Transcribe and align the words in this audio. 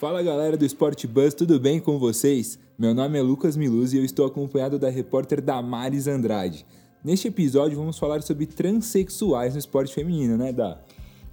Fala 0.00 0.22
galera 0.22 0.56
do 0.56 0.64
Sport 0.64 1.06
Buzz, 1.08 1.34
tudo 1.34 1.60
bem 1.60 1.78
com 1.78 1.98
vocês? 1.98 2.58
Meu 2.78 2.94
nome 2.94 3.18
é 3.18 3.22
Lucas 3.22 3.54
Miluz 3.54 3.92
e 3.92 3.98
eu 3.98 4.02
estou 4.02 4.24
acompanhado 4.24 4.78
da 4.78 4.88
repórter 4.88 5.42
Damares 5.42 6.06
Andrade. 6.06 6.64
Neste 7.04 7.28
episódio 7.28 7.76
vamos 7.76 7.98
falar 7.98 8.22
sobre 8.22 8.46
transexuais 8.46 9.52
no 9.52 9.58
esporte 9.58 9.94
feminino, 9.94 10.38
né, 10.38 10.54
Dá? 10.54 10.78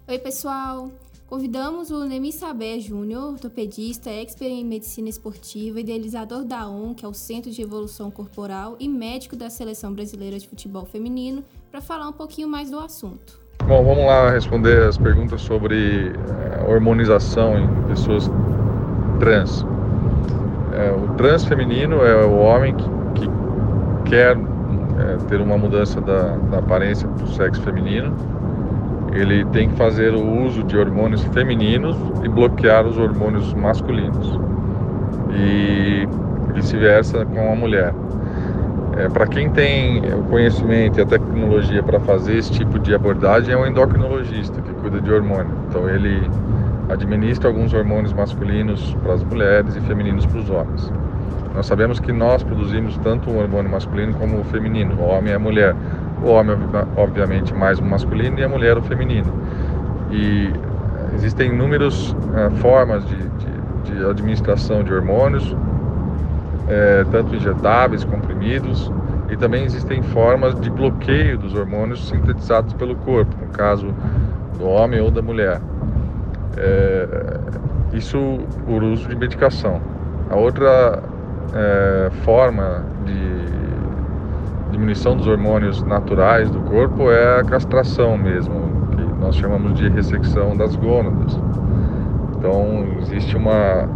Oi, 0.06 0.20
pessoal! 0.20 0.92
Convidamos 1.28 1.92
o 1.92 2.04
Nemi 2.04 2.34
Sabé 2.34 2.78
Júnior, 2.78 3.32
ortopedista, 3.32 4.10
expert 4.10 4.52
em 4.52 4.66
medicina 4.66 5.08
esportiva, 5.08 5.80
idealizador 5.80 6.44
da 6.44 6.68
ON, 6.68 6.94
que 6.94 7.06
é 7.06 7.08
o 7.08 7.14
Centro 7.14 7.50
de 7.50 7.62
Evolução 7.62 8.12
Corporal, 8.12 8.76
e 8.82 8.90
médico 8.90 9.38
da 9.38 9.50
Seleção 9.50 9.94
Brasileira 9.94 10.38
de 10.38 10.46
Futebol 10.46 10.84
Feminino, 10.86 11.42
para 11.72 11.80
falar 11.80 12.10
um 12.10 12.14
pouquinho 12.14 12.50
mais 12.50 12.70
do 12.70 12.80
assunto. 12.80 13.40
Bom, 13.66 13.84
vamos 13.84 14.06
lá 14.06 14.30
responder 14.30 14.84
as 14.84 14.98
perguntas 14.98 15.42
sobre 15.42 16.10
uh, 16.10 16.70
hormonização 16.70 17.58
em 17.58 17.88
pessoas 17.88 18.30
trans. 19.18 19.66
É, 20.74 20.92
o 20.92 21.14
trans 21.16 21.46
feminino 21.46 22.06
é 22.06 22.26
o 22.26 22.38
homem 22.38 22.76
que, 22.76 22.90
que 23.16 23.30
quer 24.06 24.38
é, 24.38 25.18
ter 25.28 25.42
uma 25.42 25.58
mudança 25.58 26.00
da, 26.02 26.36
da 26.52 26.60
aparência 26.60 27.08
para 27.08 27.26
o 27.26 27.28
sexo 27.28 27.62
feminino. 27.62 28.14
Ele 29.14 29.46
tem 29.46 29.70
que 29.70 29.76
fazer 29.76 30.14
o 30.14 30.46
uso 30.46 30.64
de 30.64 30.78
hormônios 30.78 31.24
femininos 31.34 31.98
e 32.24 32.30
bloquear 32.30 32.86
os 32.86 32.98
hormônios 32.98 33.54
masculinos. 33.54 34.40
E 35.32 36.08
vice-versa 36.54 37.26
com 37.26 37.52
a 37.52 37.56
mulher. 37.56 37.94
É, 38.98 39.08
para 39.10 39.28
quem 39.28 39.50
tem 39.52 40.00
o 40.14 40.24
conhecimento 40.24 41.00
e 41.00 41.02
a 41.04 41.06
tecnologia 41.06 41.84
para 41.84 42.00
fazer 42.00 42.38
esse 42.38 42.52
tipo 42.52 42.80
de 42.80 42.96
abordagem, 42.96 43.54
é 43.54 43.58
um 43.58 43.66
endocrinologista 43.66 44.60
que 44.62 44.74
cuida 44.74 45.00
de 45.00 45.12
hormônio. 45.12 45.52
Então 45.70 45.88
ele 45.88 46.28
administra 46.90 47.50
alguns 47.50 47.74
hormônios 47.74 48.14
masculinos 48.14 48.96
para 49.04 49.14
as 49.14 49.24
mulheres 49.24 49.76
e 49.76 49.82
femininos 49.82 50.26
para 50.26 50.40
os 50.40 50.50
homens. 50.50 50.92
Nós 51.54 51.66
sabemos 51.66 52.00
que 52.00 52.12
nós 52.12 52.44
produzimos 52.44 52.98
tanto 53.00 53.30
o 53.30 53.40
hormônio 53.40 53.72
masculino 53.72 54.14
como 54.14 54.40
o 54.40 54.44
feminino, 54.46 54.96
o 55.00 55.06
homem 55.06 55.32
e 55.32 55.36
a 55.36 55.40
mulher. 55.40 55.76
O 56.24 56.30
homem, 56.30 56.56
obviamente, 56.96 57.54
mais 57.54 57.80
o 57.80 57.84
masculino 57.84 58.40
e 58.40 58.44
a 58.44 58.50
mulher 58.50 58.78
o 58.78 58.82
feminino. 58.82 59.32
E 60.12 60.52
existem 61.16 61.50
inúmeras 61.50 62.12
uh, 62.12 62.52
formas 62.58 63.04
de, 63.08 63.16
de, 63.16 63.92
de 63.92 64.06
administração 64.06 64.84
de 64.84 64.94
hormônios, 64.94 65.56
é, 66.68 67.06
tanto 67.12 67.36
injetáveis, 67.36 68.04
comprimidos, 68.04 68.92
e 69.30 69.38
também 69.38 69.64
existem 69.64 70.02
formas 70.02 70.60
de 70.60 70.70
bloqueio 70.70 71.38
dos 71.38 71.54
hormônios 71.56 72.08
sintetizados 72.08 72.74
pelo 72.74 72.96
corpo, 72.98 73.36
no 73.42 73.48
caso 73.48 73.94
do 74.58 74.68
homem 74.68 75.00
ou 75.00 75.10
da 75.10 75.22
mulher. 75.22 75.62
É, 76.58 77.40
isso 77.94 78.40
por 78.66 78.84
uso 78.84 79.08
de 79.08 79.16
medicação. 79.16 79.82
A 80.30 80.36
outra 80.36 81.02
é, 81.54 82.10
forma 82.24 82.84
de 83.06 84.72
diminuição 84.72 85.16
dos 85.16 85.28
hormônios 85.28 85.82
naturais 85.84 86.50
do 86.50 86.60
corpo 86.62 87.10
é 87.10 87.40
a 87.40 87.44
castração 87.44 88.18
mesmo, 88.18 88.88
que 88.92 89.22
nós 89.22 89.36
chamamos 89.36 89.74
de 89.74 89.88
ressecção 89.90 90.56
das 90.56 90.76
gônadas. 90.76 91.40
Então 92.38 92.86
existe 93.02 93.36
uma 93.36 93.88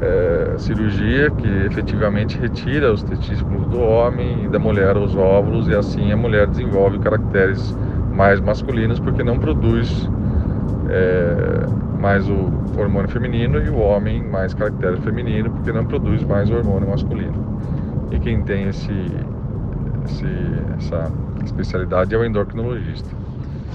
é, 0.00 0.54
cirurgia 0.58 1.30
que 1.30 1.48
efetivamente 1.66 2.38
retira 2.38 2.92
os 2.92 3.02
testículos 3.02 3.66
do 3.66 3.80
homem 3.80 4.44
e 4.44 4.48
da 4.48 4.58
mulher 4.58 4.96
os 4.96 5.14
óvulos 5.14 5.68
e 5.68 5.74
assim 5.74 6.10
a 6.10 6.16
mulher 6.16 6.48
desenvolve 6.48 6.98
caracteres 6.98 7.76
mais 8.12 8.40
masculinos 8.40 8.98
porque 8.98 9.22
não 9.22 9.38
produz 9.38 10.10
é, 10.90 11.66
mais 12.00 12.28
o 12.28 12.50
hormônio 12.76 13.08
feminino 13.08 13.58
e 13.58 13.68
o 13.68 13.76
homem 13.78 14.22
mais 14.22 14.52
caractere 14.54 14.96
feminino 14.98 15.50
porque 15.50 15.72
não 15.72 15.84
produz 15.84 16.22
mais 16.24 16.50
o 16.50 16.54
hormônio 16.54 16.88
masculino. 16.88 17.60
E 18.10 18.18
quem 18.18 18.42
tem 18.42 18.68
esse, 18.68 18.92
esse 20.04 20.26
essa 20.78 21.10
especialidade 21.44 22.14
é 22.14 22.18
o 22.18 22.24
endocrinologista. 22.24 23.21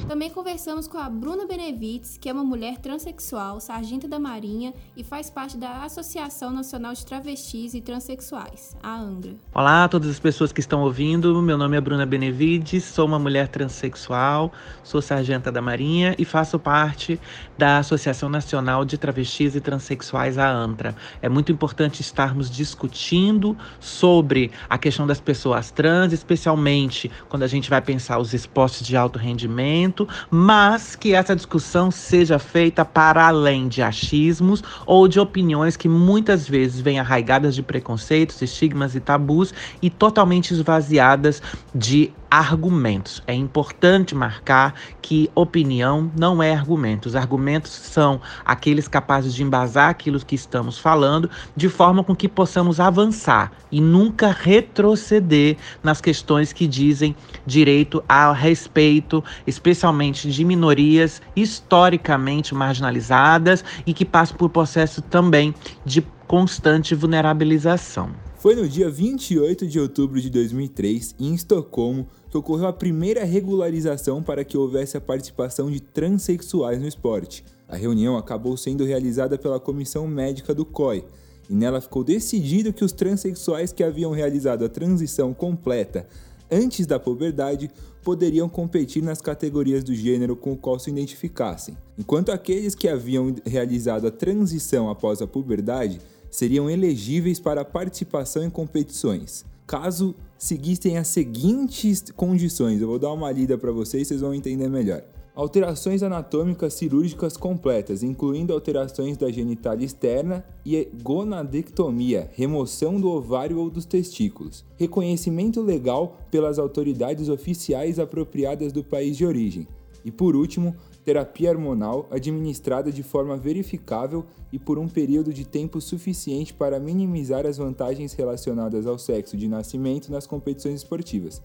Também 0.06 0.30
conversamos 0.30 0.88
com 0.88 0.98
a 0.98 1.10
Bruna 1.10 1.46
Benevites, 1.46 2.18
que 2.18 2.30
é 2.30 2.34
uma 2.34 2.44
mulher 2.44 2.78
transexual, 2.78 3.60
sargento 3.60 4.08
da 4.08 4.20
Marinha 4.20 4.74
e 4.96 5.04
faz 5.04 5.30
parte 5.30 5.58
da 5.58 5.84
Associação 5.84 6.52
Nacional 6.52 6.94
de 6.94 7.06
Travestis 7.06 7.74
e 7.74 7.82
Transsexuais, 7.82 8.76
a 8.82 8.96
ANGRA. 8.96 9.36
Olá 9.54 9.84
a 9.84 9.88
todas 9.90 10.10
as 10.10 10.20
pessoas 10.20 10.52
que 10.52 10.60
estão 10.60 10.82
ouvindo. 10.82 11.42
Meu 11.42 11.58
nome 11.58 11.76
é 11.76 11.82
Bruna 11.82 12.06
Benevides, 12.06 12.84
sou 12.84 13.06
uma 13.06 13.20
mulher 13.20 13.48
transexual, 13.48 14.52
sou 14.84 15.02
sargenta 15.02 15.52
da 15.52 15.62
Marinha 15.62 16.16
e 16.18 16.24
faço 16.24 16.58
parte 16.60 17.20
da 17.58 17.80
Associação 17.80 18.30
Nacional 18.30 18.86
de 18.86 18.98
Travestis 18.98 19.56
e 19.56 19.62
Transsexuais, 19.62 20.38
a 20.38 20.50
ANTRA. 20.50 20.96
É 21.22 21.28
muito 21.28 21.52
importante 21.52 22.02
estarmos 22.02 22.50
discutindo 22.50 23.58
sobre 23.80 24.52
a 24.70 24.78
questão 24.78 25.08
das 25.08 25.20
pessoas 25.20 25.72
trans, 25.72 26.14
especialmente 26.14 27.12
quando 27.28 27.44
a 27.44 27.48
gente 27.48 27.70
vai 27.70 27.82
pensar 27.82 28.20
os 28.20 28.34
esportes 28.34 28.86
de 28.86 28.96
alto 28.96 29.20
rendimento 29.20 29.87
mas 30.30 30.96
que 30.96 31.14
essa 31.14 31.36
discussão 31.36 31.92
seja 31.92 32.40
feita 32.40 32.84
para 32.84 33.28
além 33.28 33.68
de 33.68 33.82
achismos 33.82 34.64
ou 34.86 35.08
de 35.08 35.20
opiniões 35.20 35.78
que 35.78 35.88
muitas 35.90 36.48
vezes 36.48 36.82
vêm 36.82 37.00
arraigadas 37.00 37.56
de 37.56 37.64
preconceitos, 37.64 38.42
estigmas 38.42 38.96
e 38.96 39.00
tabus 39.00 39.54
e 39.82 39.90
totalmente 39.90 40.52
esvaziadas 40.54 41.42
de 41.74 42.12
argumentos. 42.30 43.22
É 43.26 43.34
importante 43.34 44.14
marcar 44.14 44.74
que 45.02 45.30
opinião 45.34 46.12
não 46.18 46.42
é 46.42 46.54
argumento. 46.54 47.08
Os 47.08 47.16
argumentos 47.16 47.72
são 47.72 48.22
aqueles 48.46 48.88
capazes 48.88 49.34
de 49.34 49.44
embasar 49.44 49.90
aquilo 49.90 50.20
que 50.20 50.36
estamos 50.36 50.78
falando, 50.78 51.30
de 51.56 51.70
forma 51.70 52.04
com 52.04 52.16
que 52.16 52.28
possamos 52.28 52.80
avançar 52.80 53.52
e 53.72 53.80
nunca 53.80 54.32
retroceder 54.32 55.58
nas 55.82 56.02
questões 56.02 56.52
que 56.52 56.68
dizem 56.68 57.16
direito 57.46 58.04
ao 58.08 58.34
respeito, 58.34 59.24
especialmente 59.46 60.30
de 60.30 60.44
minorias 60.44 61.22
historicamente 61.36 62.54
marginalizadas 62.54 63.64
e 63.86 63.94
que 63.94 64.06
passam 64.06 64.38
por 64.38 64.50
processo 64.50 65.02
também 65.02 65.54
de 65.86 66.02
constante 66.28 66.94
vulnerabilização. 66.94 68.27
Foi 68.40 68.54
no 68.54 68.70
dia 68.70 68.88
28 68.88 69.66
de 69.66 69.80
outubro 69.80 70.22
de 70.22 70.30
2003, 70.30 71.16
em 71.20 71.34
Estocolmo, 71.34 72.08
que 72.30 72.38
ocorreu 72.38 72.68
a 72.68 72.74
primeira 72.74 73.24
regularização 73.24 74.22
para 74.22 74.44
que 74.44 74.56
houvesse 74.56 74.96
a 74.96 75.02
participação 75.02 75.72
de 75.72 75.80
transexuais 75.80 76.80
no 76.80 76.88
esporte. 76.88 77.44
A 77.68 77.76
reunião 77.76 78.16
acabou 78.16 78.56
sendo 78.56 78.86
realizada 78.86 79.40
pela 79.40 79.60
comissão 79.60 80.08
médica 80.08 80.54
do 80.54 80.64
COI, 80.64 81.04
e 81.50 81.56
nela 81.56 81.82
ficou 81.82 82.04
decidido 82.04 82.72
que 82.72 82.86
os 82.86 82.92
transexuais 82.92 83.74
que 83.74 83.84
haviam 83.84 84.12
realizado 84.12 84.64
a 84.64 84.70
transição 84.70 85.34
completa 85.34 86.08
antes 86.52 86.86
da 86.86 87.00
puberdade 87.00 87.72
poderiam 88.04 88.48
competir 88.48 89.02
nas 89.02 89.20
categorias 89.20 89.84
do 89.84 89.96
gênero 89.96 90.36
com 90.36 90.54
o 90.54 90.58
qual 90.58 90.78
se 90.78 90.92
identificassem, 90.92 91.76
enquanto 91.98 92.32
aqueles 92.32 92.76
que 92.76 92.88
haviam 92.88 93.34
realizado 93.46 94.08
a 94.08 94.12
transição 94.12 94.90
após 94.90 95.22
a 95.24 95.28
puberdade 95.28 96.00
seriam 96.30 96.70
elegíveis 96.70 97.40
para 97.40 97.66
participação 97.66 98.44
em 98.44 98.50
competições, 98.50 99.46
caso 99.66 100.16
seguissem 100.38 100.98
as 100.98 101.08
seguintes 101.08 102.04
condições. 102.16 102.82
Eu 102.82 102.88
vou 102.88 103.00
dar 103.00 103.12
uma 103.12 103.32
lida 103.32 103.58
para 103.58 103.72
vocês, 103.72 104.08
vocês 104.08 104.22
vão 104.22 104.34
entender 104.34 104.70
melhor. 104.70 105.04
Alterações 105.38 106.02
anatômicas 106.02 106.74
cirúrgicas 106.74 107.38
completas, 107.38 108.02
incluindo 108.02 108.54
alterações 108.54 109.18
da 109.18 109.32
genitália 109.32 109.86
externa 109.86 110.44
e 110.66 110.88
gonadectomia, 111.04 112.32
remoção 112.34 113.00
do 113.00 113.12
ovário 113.12 113.60
ou 113.60 113.70
dos 113.70 113.86
testículos. 113.86 114.66
Reconhecimento 114.78 115.62
legal 115.62 116.18
pelas 116.32 116.58
autoridades 116.58 117.30
oficiais 117.30 118.00
apropriadas 118.00 118.74
do 118.74 118.84
país 118.84 119.16
de 119.16 119.28
origem. 119.28 119.68
E 120.04 120.10
por 120.10 120.36
último, 120.36 120.76
terapia 121.08 121.52
hormonal 121.52 122.06
administrada 122.12 122.92
de 122.92 123.02
forma 123.02 123.38
verificável 123.38 124.26
e 124.52 124.60
por 124.60 124.78
um 124.78 124.90
período 124.90 125.32
de 125.32 125.48
tempo 125.48 125.80
suficiente 125.80 126.54
para 126.54 126.82
minimizar 126.82 127.46
as 127.46 127.58
vantagens 127.58 128.12
relacionadas 128.12 128.86
ao 128.86 128.98
sexo 128.98 129.38
de 129.38 129.48
nascimento 129.48 130.12
nas 130.12 130.28
competições 130.28 130.76
esportivas. 130.76 131.42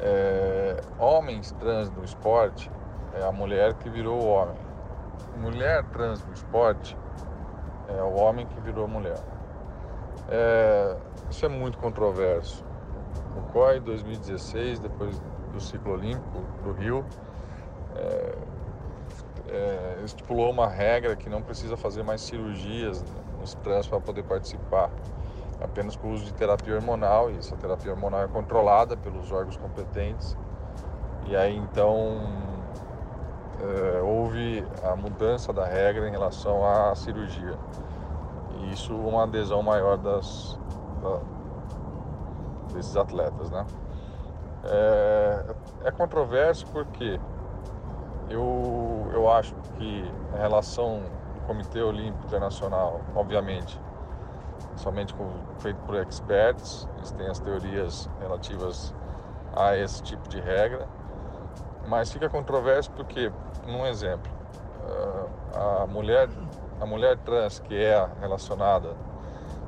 É, 0.00 0.80
homens 0.98 1.52
trans 1.52 1.88
no 1.90 2.02
esporte 2.02 2.68
é 3.14 3.22
a 3.22 3.30
mulher 3.30 3.74
que 3.74 3.88
virou 3.88 4.20
o 4.20 4.26
homem. 4.26 4.56
Mulher 5.40 5.84
trans 5.90 6.20
no 6.26 6.32
esporte 6.34 6.98
é 7.88 8.02
o 8.02 8.12
homem 8.16 8.44
que 8.44 8.60
virou 8.60 8.88
mulher. 8.88 9.22
É, 10.28 10.96
isso 11.30 11.46
é 11.46 11.48
muito 11.48 11.78
controverso. 11.78 12.64
O 13.36 13.52
COI 13.52 13.78
2016, 13.78 14.80
depois 14.80 15.16
do 15.52 15.60
ciclo 15.60 15.92
olímpico 15.92 16.42
do 16.64 16.72
Rio, 16.72 17.04
é, 17.94 18.45
é, 19.48 20.00
estipulou 20.04 20.50
uma 20.50 20.68
regra 20.68 21.16
que 21.16 21.28
não 21.28 21.42
precisa 21.42 21.76
fazer 21.76 22.02
mais 22.02 22.20
cirurgias 22.20 23.04
nos 23.40 23.54
trans 23.54 23.86
para 23.86 24.00
poder 24.00 24.24
participar, 24.24 24.90
apenas 25.60 25.96
com 25.96 26.08
o 26.08 26.12
uso 26.12 26.24
de 26.24 26.34
terapia 26.34 26.74
hormonal, 26.74 27.30
e 27.30 27.36
essa 27.36 27.56
terapia 27.56 27.92
hormonal 27.92 28.22
é 28.22 28.28
controlada 28.28 28.96
pelos 28.96 29.30
órgãos 29.30 29.56
competentes. 29.56 30.36
E 31.26 31.36
aí 31.36 31.56
então 31.56 32.20
é, 33.60 34.02
houve 34.02 34.64
a 34.84 34.94
mudança 34.94 35.52
da 35.52 35.64
regra 35.64 36.08
em 36.08 36.10
relação 36.10 36.64
à 36.64 36.94
cirurgia. 36.94 37.58
e 38.60 38.72
isso 38.72 38.94
uma 38.94 39.24
adesão 39.24 39.62
maior 39.62 39.96
das, 39.96 40.58
da, 41.02 41.20
desses 42.74 42.96
atletas, 42.96 43.50
né? 43.50 43.66
É, 44.64 45.44
é 45.84 45.90
controverso 45.90 46.66
porque 46.72 47.20
eu, 48.28 49.08
eu 49.12 49.30
acho 49.30 49.54
que 49.76 50.12
a 50.34 50.38
relação 50.38 51.02
do 51.34 51.40
Comitê 51.46 51.80
Olímpico 51.80 52.26
Internacional, 52.26 53.00
obviamente, 53.14 53.80
somente 54.76 55.14
com, 55.14 55.30
feito 55.58 55.78
por 55.82 55.94
experts, 55.96 56.88
eles 56.96 57.12
têm 57.12 57.28
as 57.28 57.38
teorias 57.38 58.08
relativas 58.20 58.94
a 59.54 59.76
esse 59.76 60.02
tipo 60.02 60.28
de 60.28 60.40
regra, 60.40 60.86
mas 61.86 62.12
fica 62.12 62.28
controverso 62.28 62.90
porque, 62.92 63.32
um 63.66 63.86
exemplo, 63.86 64.30
ah, 65.54 65.82
a 65.82 65.86
mulher, 65.86 66.28
a 66.80 66.86
mulher 66.86 67.16
trans 67.18 67.58
que 67.58 67.74
é 67.74 68.08
relacionada 68.20 68.94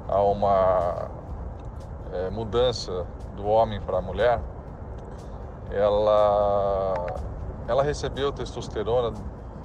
a 0.09 0.23
uma 0.23 1.11
é, 2.13 2.31
mudança 2.31 3.07
do 3.37 3.47
homem 3.47 3.81
para 3.81 3.99
a 3.99 4.03
mulher, 4.03 4.41
ela, 5.71 6.95
ela 7.69 7.83
recebeu 7.83 8.33
testosterona 8.33 9.13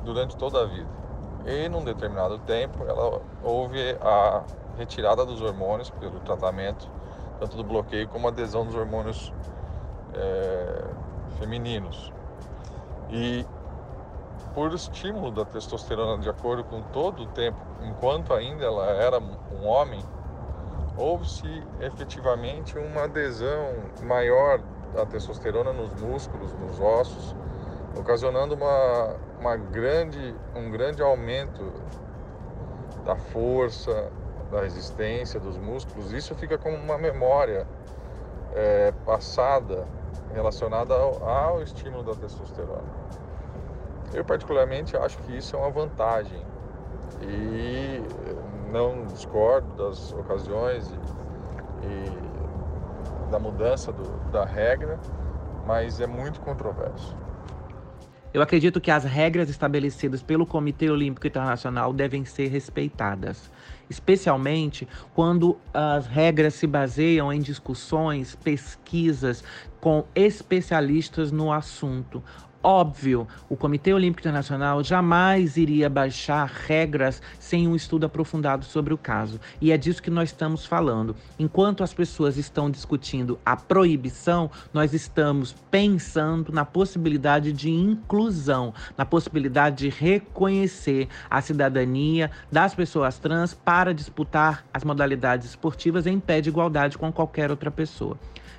durante 0.03 0.35
toda 0.35 0.61
a 0.61 0.65
vida. 0.65 0.89
E 1.45 1.67
num 1.69 1.83
determinado 1.83 2.37
tempo 2.39 2.83
ela 2.83 3.21
houve 3.41 3.97
a 4.01 4.43
retirada 4.77 5.25
dos 5.25 5.41
hormônios 5.41 5.89
pelo 5.89 6.19
tratamento, 6.19 6.89
tanto 7.39 7.55
do 7.57 7.63
bloqueio 7.63 8.07
como 8.09 8.27
a 8.27 8.31
adesão 8.31 8.65
dos 8.65 8.75
hormônios 8.75 9.33
é, 10.13 10.83
femininos. 11.39 12.11
E 13.09 13.45
por 14.53 14.73
estímulo 14.73 15.31
da 15.31 15.45
testosterona, 15.45 16.21
de 16.21 16.29
acordo 16.29 16.63
com 16.63 16.81
todo 16.81 17.23
o 17.23 17.25
tempo, 17.27 17.57
enquanto 17.81 18.33
ainda 18.33 18.65
ela 18.65 18.85
era 18.91 19.19
um 19.19 19.65
homem, 19.65 20.03
houve-se 20.97 21.63
efetivamente 21.79 22.77
uma 22.77 23.05
adesão 23.05 23.73
maior 24.03 24.59
da 24.93 25.05
testosterona 25.05 25.73
nos 25.73 25.91
músculos, 25.99 26.53
nos 26.53 26.79
ossos, 26.79 27.35
ocasionando 27.97 28.55
uma, 28.55 29.15
uma 29.39 29.55
grande, 29.55 30.35
um 30.55 30.69
grande 30.71 31.01
aumento 31.01 31.71
da 33.05 33.15
força, 33.15 34.11
da 34.51 34.61
resistência 34.61 35.39
dos 35.39 35.57
músculos. 35.57 36.11
Isso 36.11 36.35
fica 36.35 36.57
como 36.57 36.75
uma 36.75 36.97
memória 36.97 37.67
é, 38.53 38.91
passada 39.05 39.87
relacionada 40.33 40.93
ao, 40.93 41.27
ao 41.27 41.61
estímulo 41.61 42.03
da 42.03 42.13
testosterona. 42.15 43.03
Eu 44.13 44.23
particularmente 44.23 44.95
acho 44.95 45.17
que 45.19 45.35
isso 45.35 45.55
é 45.55 45.59
uma 45.59 45.71
vantagem 45.71 46.41
e 47.21 48.03
não 48.71 49.05
discordo 49.05 49.67
das 49.75 50.11
ocasiões 50.13 50.91
e, 51.81 51.85
e 51.85 53.31
da 53.31 53.39
mudança 53.39 53.91
do, 53.91 54.31
da 54.31 54.45
regra, 54.45 54.99
mas 55.65 55.99
é 55.99 56.07
muito 56.07 56.39
controverso. 56.41 57.22
Eu 58.33 58.41
acredito 58.41 58.81
que 58.81 58.89
as 58.89 59.03
regras 59.03 59.47
estabelecidas 59.47 60.23
pelo 60.23 60.43
Comitê 60.43 60.89
Olímpico 60.89 61.27
Internacional 61.27 61.93
devem 61.93 62.25
ser 62.25 62.47
respeitadas, 62.47 63.51
especialmente 63.87 64.87
quando 65.13 65.55
as 65.71 66.07
regras 66.07 66.55
se 66.55 66.65
baseiam 66.65 67.31
em 67.31 67.39
discussões, 67.39 68.35
pesquisas 68.35 69.43
com 69.79 70.03
especialistas 70.15 71.31
no 71.31 71.51
assunto, 71.51 72.23
Óbvio, 72.65 73.27
o 73.49 73.57
Comitê 73.57 73.93
Olímpico 73.93 74.21
Internacional 74.21 74.81
jamais 74.85 75.57
iria 75.57 75.89
baixar 75.89 76.45
regras 76.45 77.21
sem 77.37 77.67
um 77.67 77.75
estudo 77.75 78.05
aprofundado 78.05 78.63
sobre 78.63 78.93
o 78.93 78.97
caso. 78.97 79.37
E 79.59 79.69
é 79.69 79.77
disso 79.77 80.01
que 80.01 80.09
nós 80.09 80.29
estamos 80.29 80.65
falando. 80.65 81.13
Enquanto 81.37 81.83
as 81.83 81.93
pessoas 81.93 82.37
estão 82.37 82.71
discutindo 82.71 83.37
a 83.45 83.57
proibição, 83.57 84.49
nós 84.73 84.93
estamos 84.93 85.53
pensando 85.69 86.53
na 86.53 86.63
possibilidade 86.63 87.51
de 87.51 87.69
inclusão, 87.69 88.73
na 88.97 89.05
possibilidade 89.05 89.75
de 89.75 89.89
reconhecer 89.89 91.09
a 91.29 91.41
cidadania 91.41 92.31
das 92.49 92.73
pessoas 92.73 93.19
trans 93.19 93.53
para 93.53 93.93
disputar 93.93 94.63
as 94.73 94.85
modalidades 94.85 95.49
esportivas 95.49 96.07
em 96.07 96.17
pé 96.17 96.39
de 96.39 96.47
igualdade 96.47 96.97
com 96.97 97.11
qualquer 97.11 97.51
outra 97.51 97.69
pessoa. 97.69 98.17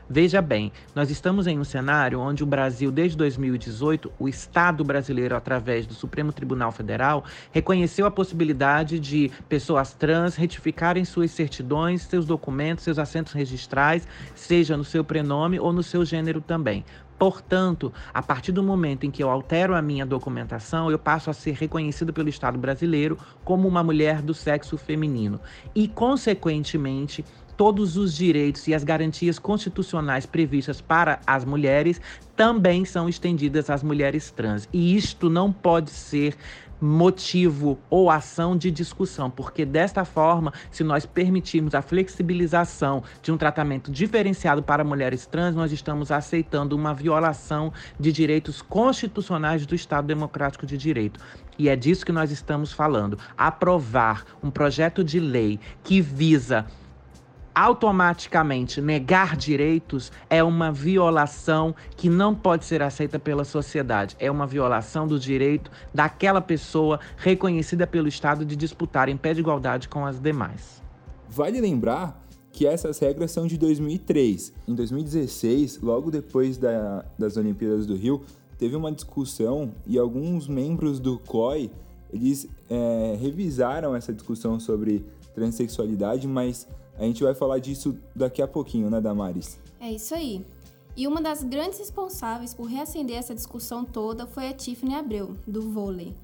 Veja 0.08 0.42
bem, 0.42 0.70
nós 0.94 1.10
estamos 1.10 1.46
em 1.46 1.58
um 1.58 1.64
cenário 1.64 2.20
onde 2.20 2.42
o 2.42 2.46
Brasil, 2.46 2.92
desde 2.92 3.16
2018, 3.16 4.12
o 4.18 4.28
Estado 4.28 4.84
brasileiro, 4.84 5.34
através 5.34 5.86
do 5.86 5.94
Supremo 5.94 6.30
Tribunal 6.30 6.70
Federal, 6.72 7.24
reconheceu 7.50 8.04
a 8.04 8.10
possibilidade 8.10 9.00
de 9.00 9.30
pessoas 9.48 9.94
trans 9.94 10.36
retificarem 10.36 11.06
suas 11.06 11.30
certidões, 11.30 12.02
seus 12.02 12.26
documentos, 12.26 12.84
seus 12.84 12.98
assentos 12.98 13.32
registrais, 13.32 14.06
seja 14.34 14.76
no 14.76 14.84
seu 14.84 15.02
prenome 15.02 15.58
ou 15.58 15.72
no 15.72 15.82
seu 15.82 16.04
gênero 16.04 16.42
também. 16.42 16.84
Portanto, 17.18 17.92
a 18.12 18.22
partir 18.22 18.52
do 18.52 18.62
momento 18.62 19.06
em 19.06 19.10
que 19.10 19.22
eu 19.22 19.30
altero 19.30 19.74
a 19.74 19.80
minha 19.80 20.04
documentação, 20.04 20.90
eu 20.90 20.98
passo 20.98 21.30
a 21.30 21.32
ser 21.32 21.54
reconhecido 21.54 22.12
pelo 22.12 22.28
Estado 22.28 22.58
brasileiro 22.58 23.16
como 23.44 23.68
uma 23.68 23.82
mulher 23.82 24.20
do 24.20 24.34
sexo 24.34 24.76
feminino. 24.76 25.40
E, 25.74 25.86
consequentemente, 25.86 27.24
todos 27.56 27.96
os 27.96 28.14
direitos 28.14 28.66
e 28.68 28.74
as 28.74 28.84
garantias 28.84 29.38
constitucionais 29.38 30.26
previstas 30.26 30.80
para 30.80 31.20
as 31.26 31.44
mulheres 31.44 32.00
também 32.36 32.84
são 32.84 33.08
estendidas 33.08 33.70
às 33.70 33.82
mulheres 33.82 34.30
trans. 34.30 34.68
E 34.72 34.96
isto 34.96 35.30
não 35.30 35.52
pode 35.52 35.90
ser 35.90 36.36
motivo 36.80 37.78
ou 37.88 38.10
ação 38.10 38.56
de 38.56 38.70
discussão, 38.70 39.30
porque 39.30 39.64
desta 39.64 40.04
forma, 40.04 40.52
se 40.70 40.84
nós 40.84 41.06
permitirmos 41.06 41.74
a 41.74 41.80
flexibilização 41.80 43.02
de 43.22 43.32
um 43.32 43.38
tratamento 43.38 43.90
diferenciado 43.90 44.62
para 44.62 44.84
mulheres 44.84 45.24
trans, 45.26 45.54
nós 45.54 45.72
estamos 45.72 46.10
aceitando 46.10 46.76
uma 46.76 46.92
violação 46.92 47.72
de 47.98 48.12
direitos 48.12 48.60
constitucionais 48.60 49.64
do 49.64 49.74
Estado 49.74 50.06
Democrático 50.06 50.66
de 50.66 50.76
Direito. 50.76 51.20
E 51.58 51.68
é 51.68 51.76
disso 51.76 52.04
que 52.04 52.12
nós 52.12 52.30
estamos 52.30 52.72
falando. 52.72 53.18
Aprovar 53.36 54.24
um 54.42 54.50
projeto 54.50 55.02
de 55.02 55.20
lei 55.20 55.58
que 55.82 56.00
visa 56.00 56.66
automaticamente 57.54 58.80
negar 58.80 59.36
direitos 59.36 60.10
é 60.28 60.42
uma 60.42 60.72
violação 60.72 61.74
que 61.96 62.08
não 62.08 62.34
pode 62.34 62.64
ser 62.64 62.82
aceita 62.82 63.18
pela 63.18 63.44
sociedade. 63.44 64.16
É 64.18 64.30
uma 64.30 64.46
violação 64.46 65.06
do 65.06 65.18
direito 65.18 65.70
daquela 65.92 66.40
pessoa 66.40 66.98
reconhecida 67.16 67.86
pelo 67.86 68.08
Estado 68.08 68.44
de 68.44 68.56
disputar 68.56 69.08
em 69.08 69.16
pé 69.16 69.32
de 69.32 69.40
igualdade 69.40 69.88
com 69.88 70.04
as 70.04 70.20
demais. 70.20 70.82
Vale 71.28 71.60
lembrar 71.60 72.22
que 72.52 72.66
essas 72.66 72.98
regras 72.98 73.30
são 73.30 73.46
de 73.46 73.58
2003. 73.58 74.52
Em 74.66 74.74
2016, 74.74 75.80
logo 75.82 76.10
depois 76.10 76.56
da, 76.56 77.04
das 77.18 77.36
Olimpíadas 77.36 77.86
do 77.86 77.96
Rio, 77.96 78.22
teve 78.58 78.76
uma 78.76 78.92
discussão 78.92 79.72
e 79.86 79.98
alguns 79.98 80.46
membros 80.46 81.00
do 81.00 81.18
COI 81.18 81.70
eles 82.12 82.48
é, 82.70 83.18
revisaram 83.20 83.96
essa 83.96 84.12
discussão 84.12 84.60
sobre 84.60 85.04
transexualidade, 85.34 86.28
mas 86.28 86.68
a 86.98 87.02
gente 87.04 87.22
vai 87.22 87.34
falar 87.34 87.58
disso 87.58 87.96
daqui 88.14 88.40
a 88.40 88.48
pouquinho, 88.48 88.88
né, 88.90 89.00
Damares? 89.00 89.58
É 89.80 89.90
isso 89.90 90.14
aí. 90.14 90.44
E 90.96 91.06
uma 91.08 91.20
das 91.20 91.42
grandes 91.42 91.78
responsáveis 91.78 92.54
por 92.54 92.66
reacender 92.66 93.16
essa 93.16 93.34
discussão 93.34 93.84
toda 93.84 94.26
foi 94.26 94.48
a 94.48 94.52
Tiffany 94.52 94.94
Abreu, 94.94 95.36
do 95.46 95.62
vôlei. 95.62 96.14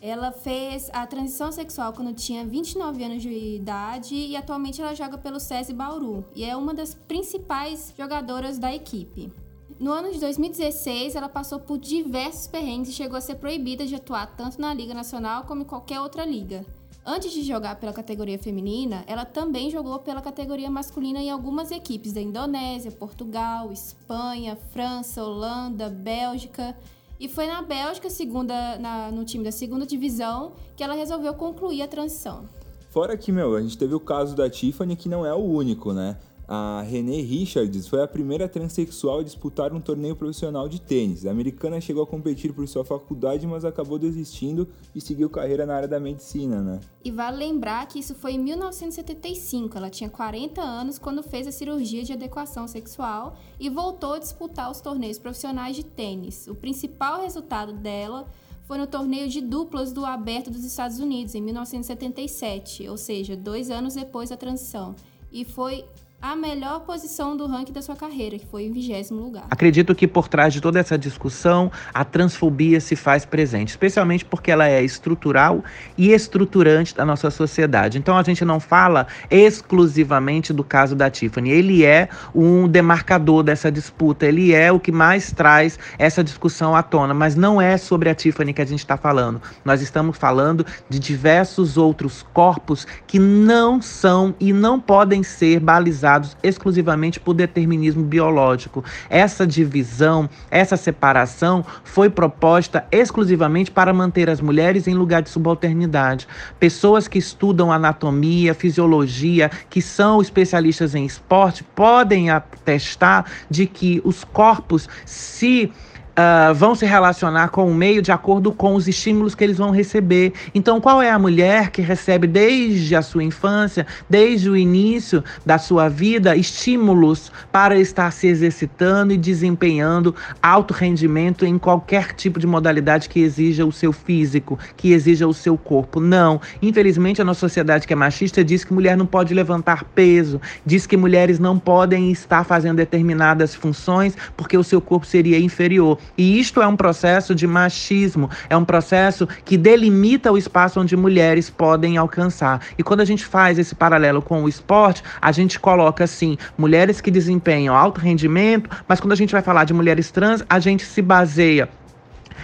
Ela 0.00 0.30
fez 0.30 0.90
a 0.92 1.06
transição 1.06 1.50
sexual 1.50 1.92
quando 1.92 2.14
tinha 2.14 2.46
29 2.46 3.02
anos 3.02 3.22
de 3.22 3.30
idade 3.30 4.14
e 4.14 4.36
atualmente 4.36 4.80
ela 4.80 4.94
joga 4.94 5.18
pelo 5.18 5.40
SESI 5.40 5.72
Bauru 5.72 6.24
e 6.36 6.44
é 6.44 6.54
uma 6.54 6.72
das 6.72 6.94
principais 6.94 7.92
jogadoras 7.96 8.58
da 8.58 8.72
equipe. 8.72 9.32
No 9.80 9.92
ano 9.92 10.12
de 10.12 10.20
2016, 10.20 11.14
ela 11.14 11.28
passou 11.28 11.58
por 11.58 11.78
diversos 11.78 12.46
perrengues 12.46 12.90
e 12.90 12.92
chegou 12.92 13.16
a 13.16 13.20
ser 13.20 13.36
proibida 13.36 13.86
de 13.86 13.94
atuar 13.94 14.36
tanto 14.36 14.60
na 14.60 14.74
Liga 14.74 14.92
Nacional 14.92 15.44
como 15.44 15.62
em 15.62 15.64
qualquer 15.64 16.00
outra 16.00 16.24
liga. 16.24 16.64
Antes 17.10 17.32
de 17.32 17.42
jogar 17.42 17.76
pela 17.76 17.90
categoria 17.90 18.38
feminina, 18.38 19.02
ela 19.06 19.24
também 19.24 19.70
jogou 19.70 19.98
pela 19.98 20.20
categoria 20.20 20.70
masculina 20.70 21.18
em 21.18 21.30
algumas 21.30 21.70
equipes 21.70 22.12
da 22.12 22.20
Indonésia, 22.20 22.92
Portugal, 22.92 23.72
Espanha, 23.72 24.58
França, 24.74 25.24
Holanda, 25.24 25.88
Bélgica. 25.88 26.76
E 27.18 27.26
foi 27.26 27.46
na 27.46 27.62
Bélgica, 27.62 28.10
segunda, 28.10 28.78
na, 28.78 29.10
no 29.10 29.24
time 29.24 29.42
da 29.42 29.50
segunda 29.50 29.86
divisão, 29.86 30.52
que 30.76 30.84
ela 30.84 30.92
resolveu 30.92 31.32
concluir 31.32 31.80
a 31.80 31.88
transição. 31.88 32.44
Fora 32.90 33.16
que, 33.16 33.32
meu, 33.32 33.56
a 33.56 33.62
gente 33.62 33.78
teve 33.78 33.94
o 33.94 34.00
caso 34.00 34.36
da 34.36 34.50
Tiffany, 34.50 34.94
que 34.94 35.08
não 35.08 35.24
é 35.24 35.32
o 35.32 35.42
único, 35.42 35.94
né? 35.94 36.18
A 36.50 36.80
Renée 36.80 37.20
Richards 37.20 37.86
foi 37.86 38.02
a 38.02 38.08
primeira 38.08 38.48
transexual 38.48 39.18
a 39.18 39.22
disputar 39.22 39.70
um 39.74 39.82
torneio 39.82 40.16
profissional 40.16 40.66
de 40.66 40.80
tênis. 40.80 41.26
A 41.26 41.30
americana 41.30 41.78
chegou 41.78 42.02
a 42.02 42.06
competir 42.06 42.54
por 42.54 42.66
sua 42.66 42.86
faculdade, 42.86 43.46
mas 43.46 43.66
acabou 43.66 43.98
desistindo 43.98 44.66
e 44.94 45.00
seguiu 45.00 45.28
carreira 45.28 45.66
na 45.66 45.76
área 45.76 45.86
da 45.86 46.00
medicina, 46.00 46.62
né? 46.62 46.80
E 47.04 47.10
vale 47.10 47.36
lembrar 47.36 47.86
que 47.86 47.98
isso 47.98 48.14
foi 48.14 48.32
em 48.32 48.38
1975. 48.38 49.76
Ela 49.76 49.90
tinha 49.90 50.08
40 50.08 50.62
anos 50.62 50.98
quando 50.98 51.22
fez 51.22 51.46
a 51.46 51.52
cirurgia 51.52 52.02
de 52.02 52.14
adequação 52.14 52.66
sexual 52.66 53.36
e 53.60 53.68
voltou 53.68 54.14
a 54.14 54.18
disputar 54.18 54.70
os 54.70 54.80
torneios 54.80 55.18
profissionais 55.18 55.76
de 55.76 55.84
tênis. 55.84 56.46
O 56.46 56.54
principal 56.54 57.20
resultado 57.20 57.74
dela 57.74 58.26
foi 58.64 58.78
no 58.78 58.86
torneio 58.86 59.28
de 59.28 59.42
duplas 59.42 59.92
do 59.92 60.06
Aberto 60.06 60.50
dos 60.50 60.64
Estados 60.64 60.98
Unidos, 60.98 61.34
em 61.34 61.42
1977, 61.42 62.88
ou 62.88 62.96
seja, 62.96 63.36
dois 63.36 63.70
anos 63.70 63.94
depois 63.94 64.30
da 64.30 64.36
transição. 64.36 64.94
E 65.30 65.44
foi 65.44 65.84
a 66.20 66.34
melhor 66.34 66.80
posição 66.80 67.36
do 67.36 67.46
ranking 67.46 67.72
da 67.72 67.80
sua 67.80 67.94
carreira, 67.94 68.36
que 68.36 68.46
foi 68.46 68.64
em 68.64 68.72
vigésimo 68.72 69.22
lugar. 69.22 69.44
Acredito 69.50 69.94
que 69.94 70.06
por 70.06 70.26
trás 70.26 70.52
de 70.52 70.60
toda 70.60 70.80
essa 70.80 70.98
discussão, 70.98 71.70
a 71.94 72.04
transfobia 72.04 72.80
se 72.80 72.96
faz 72.96 73.24
presente, 73.24 73.68
especialmente 73.68 74.24
porque 74.24 74.50
ela 74.50 74.68
é 74.68 74.82
estrutural 74.82 75.62
e 75.96 76.10
estruturante 76.10 76.92
da 76.92 77.04
nossa 77.04 77.30
sociedade. 77.30 77.98
Então 77.98 78.16
a 78.16 78.22
gente 78.24 78.44
não 78.44 78.58
fala 78.58 79.06
exclusivamente 79.30 80.52
do 80.52 80.64
caso 80.64 80.96
da 80.96 81.08
Tiffany, 81.08 81.50
ele 81.50 81.84
é 81.84 82.08
um 82.34 82.66
demarcador 82.66 83.44
dessa 83.44 83.70
disputa, 83.70 84.26
ele 84.26 84.52
é 84.52 84.72
o 84.72 84.80
que 84.80 84.90
mais 84.90 85.30
traz 85.30 85.78
essa 86.00 86.24
discussão 86.24 86.74
à 86.74 86.82
tona, 86.82 87.14
mas 87.14 87.36
não 87.36 87.62
é 87.62 87.76
sobre 87.76 88.10
a 88.10 88.14
Tiffany 88.14 88.52
que 88.52 88.62
a 88.62 88.66
gente 88.66 88.80
está 88.80 88.96
falando. 88.96 89.40
Nós 89.64 89.80
estamos 89.80 90.18
falando 90.18 90.66
de 90.88 90.98
diversos 90.98 91.76
outros 91.76 92.26
corpos 92.34 92.88
que 93.06 93.20
não 93.20 93.80
são 93.80 94.34
e 94.40 94.52
não 94.52 94.80
podem 94.80 95.22
ser 95.22 95.60
balizados 95.60 96.07
exclusivamente 96.42 97.20
por 97.20 97.34
determinismo 97.34 98.02
biológico. 98.02 98.84
Essa 99.10 99.46
divisão, 99.46 100.28
essa 100.50 100.76
separação 100.76 101.64
foi 101.84 102.08
proposta 102.08 102.86
exclusivamente 102.90 103.70
para 103.70 103.92
manter 103.92 104.30
as 104.30 104.40
mulheres 104.40 104.86
em 104.86 104.94
lugar 104.94 105.22
de 105.22 105.30
subalternidade. 105.30 106.26
Pessoas 106.58 107.06
que 107.06 107.18
estudam 107.18 107.72
anatomia, 107.72 108.54
fisiologia, 108.54 109.50
que 109.68 109.82
são 109.82 110.20
especialistas 110.20 110.94
em 110.94 111.04
esporte, 111.04 111.62
podem 111.62 112.30
atestar 112.30 113.26
de 113.50 113.66
que 113.66 114.00
os 114.04 114.24
corpos 114.24 114.88
se 115.04 115.72
uh, 116.18 116.52
vão 116.52 116.74
se 116.74 116.84
relacionar 116.84 117.48
com 117.48 117.70
o 117.70 117.74
meio 117.74 118.02
de 118.02 118.10
acordo 118.10 118.50
com 118.50 118.74
os 118.74 118.88
estímulos 118.88 119.34
que 119.34 119.44
eles 119.44 119.56
vão 119.56 119.70
receber. 119.70 120.32
Então, 120.54 120.80
qual 120.80 121.00
é 121.00 121.10
a 121.10 121.18
mulher 121.18 121.70
que 121.70 121.80
recebe 121.80 122.26
desde 122.26 122.96
a 122.96 123.02
sua 123.02 123.22
infância, 123.22 123.86
desde 124.10 124.50
o 124.50 124.56
início 124.56 125.22
da 125.46 125.58
sua 125.58 125.88
vida, 125.88 126.34
estímulos 126.34 127.30
para 127.52 127.78
estar 127.78 128.10
se 128.10 128.26
exercitando 128.26 129.12
e 129.12 129.16
desempenhando 129.16 130.14
alto 130.42 130.74
rendimento 130.74 131.46
em 131.46 131.58
qualquer 131.58 132.12
tipo 132.14 132.40
de 132.40 132.46
modalidade 132.46 133.08
que 133.08 133.20
exija 133.20 133.64
o 133.64 133.72
seu 133.72 133.92
físico, 133.92 134.58
que 134.76 134.92
exija 134.92 135.28
o 135.28 135.34
seu 135.34 135.56
corpo? 135.56 136.00
Não. 136.00 136.40
Infelizmente, 136.60 137.22
a 137.22 137.24
nossa 137.24 137.40
sociedade 137.40 137.86
que 137.86 137.92
é 137.92 137.96
machista 137.96 138.42
diz 138.42 138.64
que 138.64 138.72
mulher 138.72 138.96
não 138.96 139.06
pode 139.06 139.32
levantar 139.32 139.84
peso, 139.84 140.40
diz 140.66 140.86
que 140.86 140.96
mulheres 140.96 141.38
não 141.38 141.58
podem 141.58 142.10
estar 142.10 142.44
fazendo 142.44 142.78
determinadas 142.78 143.54
funções 143.54 144.16
porque 144.36 144.56
o 144.56 144.64
seu 144.64 144.80
corpo 144.80 145.06
seria 145.06 145.38
inferior. 145.38 145.98
E 146.16 146.38
isto 146.38 146.60
é 146.60 146.66
um 146.66 146.76
processo 146.76 147.34
de 147.34 147.46
machismo, 147.46 148.30
é 148.48 148.56
um 148.56 148.64
processo 148.64 149.28
que 149.44 149.56
delimita 149.56 150.32
o 150.32 150.38
espaço 150.38 150.80
onde 150.80 150.96
mulheres 150.96 151.50
podem 151.50 151.96
alcançar. 151.96 152.60
E 152.76 152.82
quando 152.82 153.00
a 153.00 153.04
gente 153.04 153.24
faz 153.24 153.58
esse 153.58 153.74
paralelo 153.74 154.22
com 154.22 154.42
o 154.42 154.48
esporte, 154.48 155.02
a 155.20 155.32
gente 155.32 155.60
coloca 155.60 156.04
assim, 156.04 156.36
mulheres 156.56 157.00
que 157.00 157.10
desempenham 157.10 157.74
alto 157.74 158.00
rendimento, 158.00 158.70
mas 158.86 159.00
quando 159.00 159.12
a 159.12 159.16
gente 159.16 159.32
vai 159.32 159.42
falar 159.42 159.64
de 159.64 159.74
mulheres 159.74 160.10
trans, 160.10 160.44
a 160.48 160.58
gente 160.58 160.84
se 160.84 161.02
baseia 161.02 161.68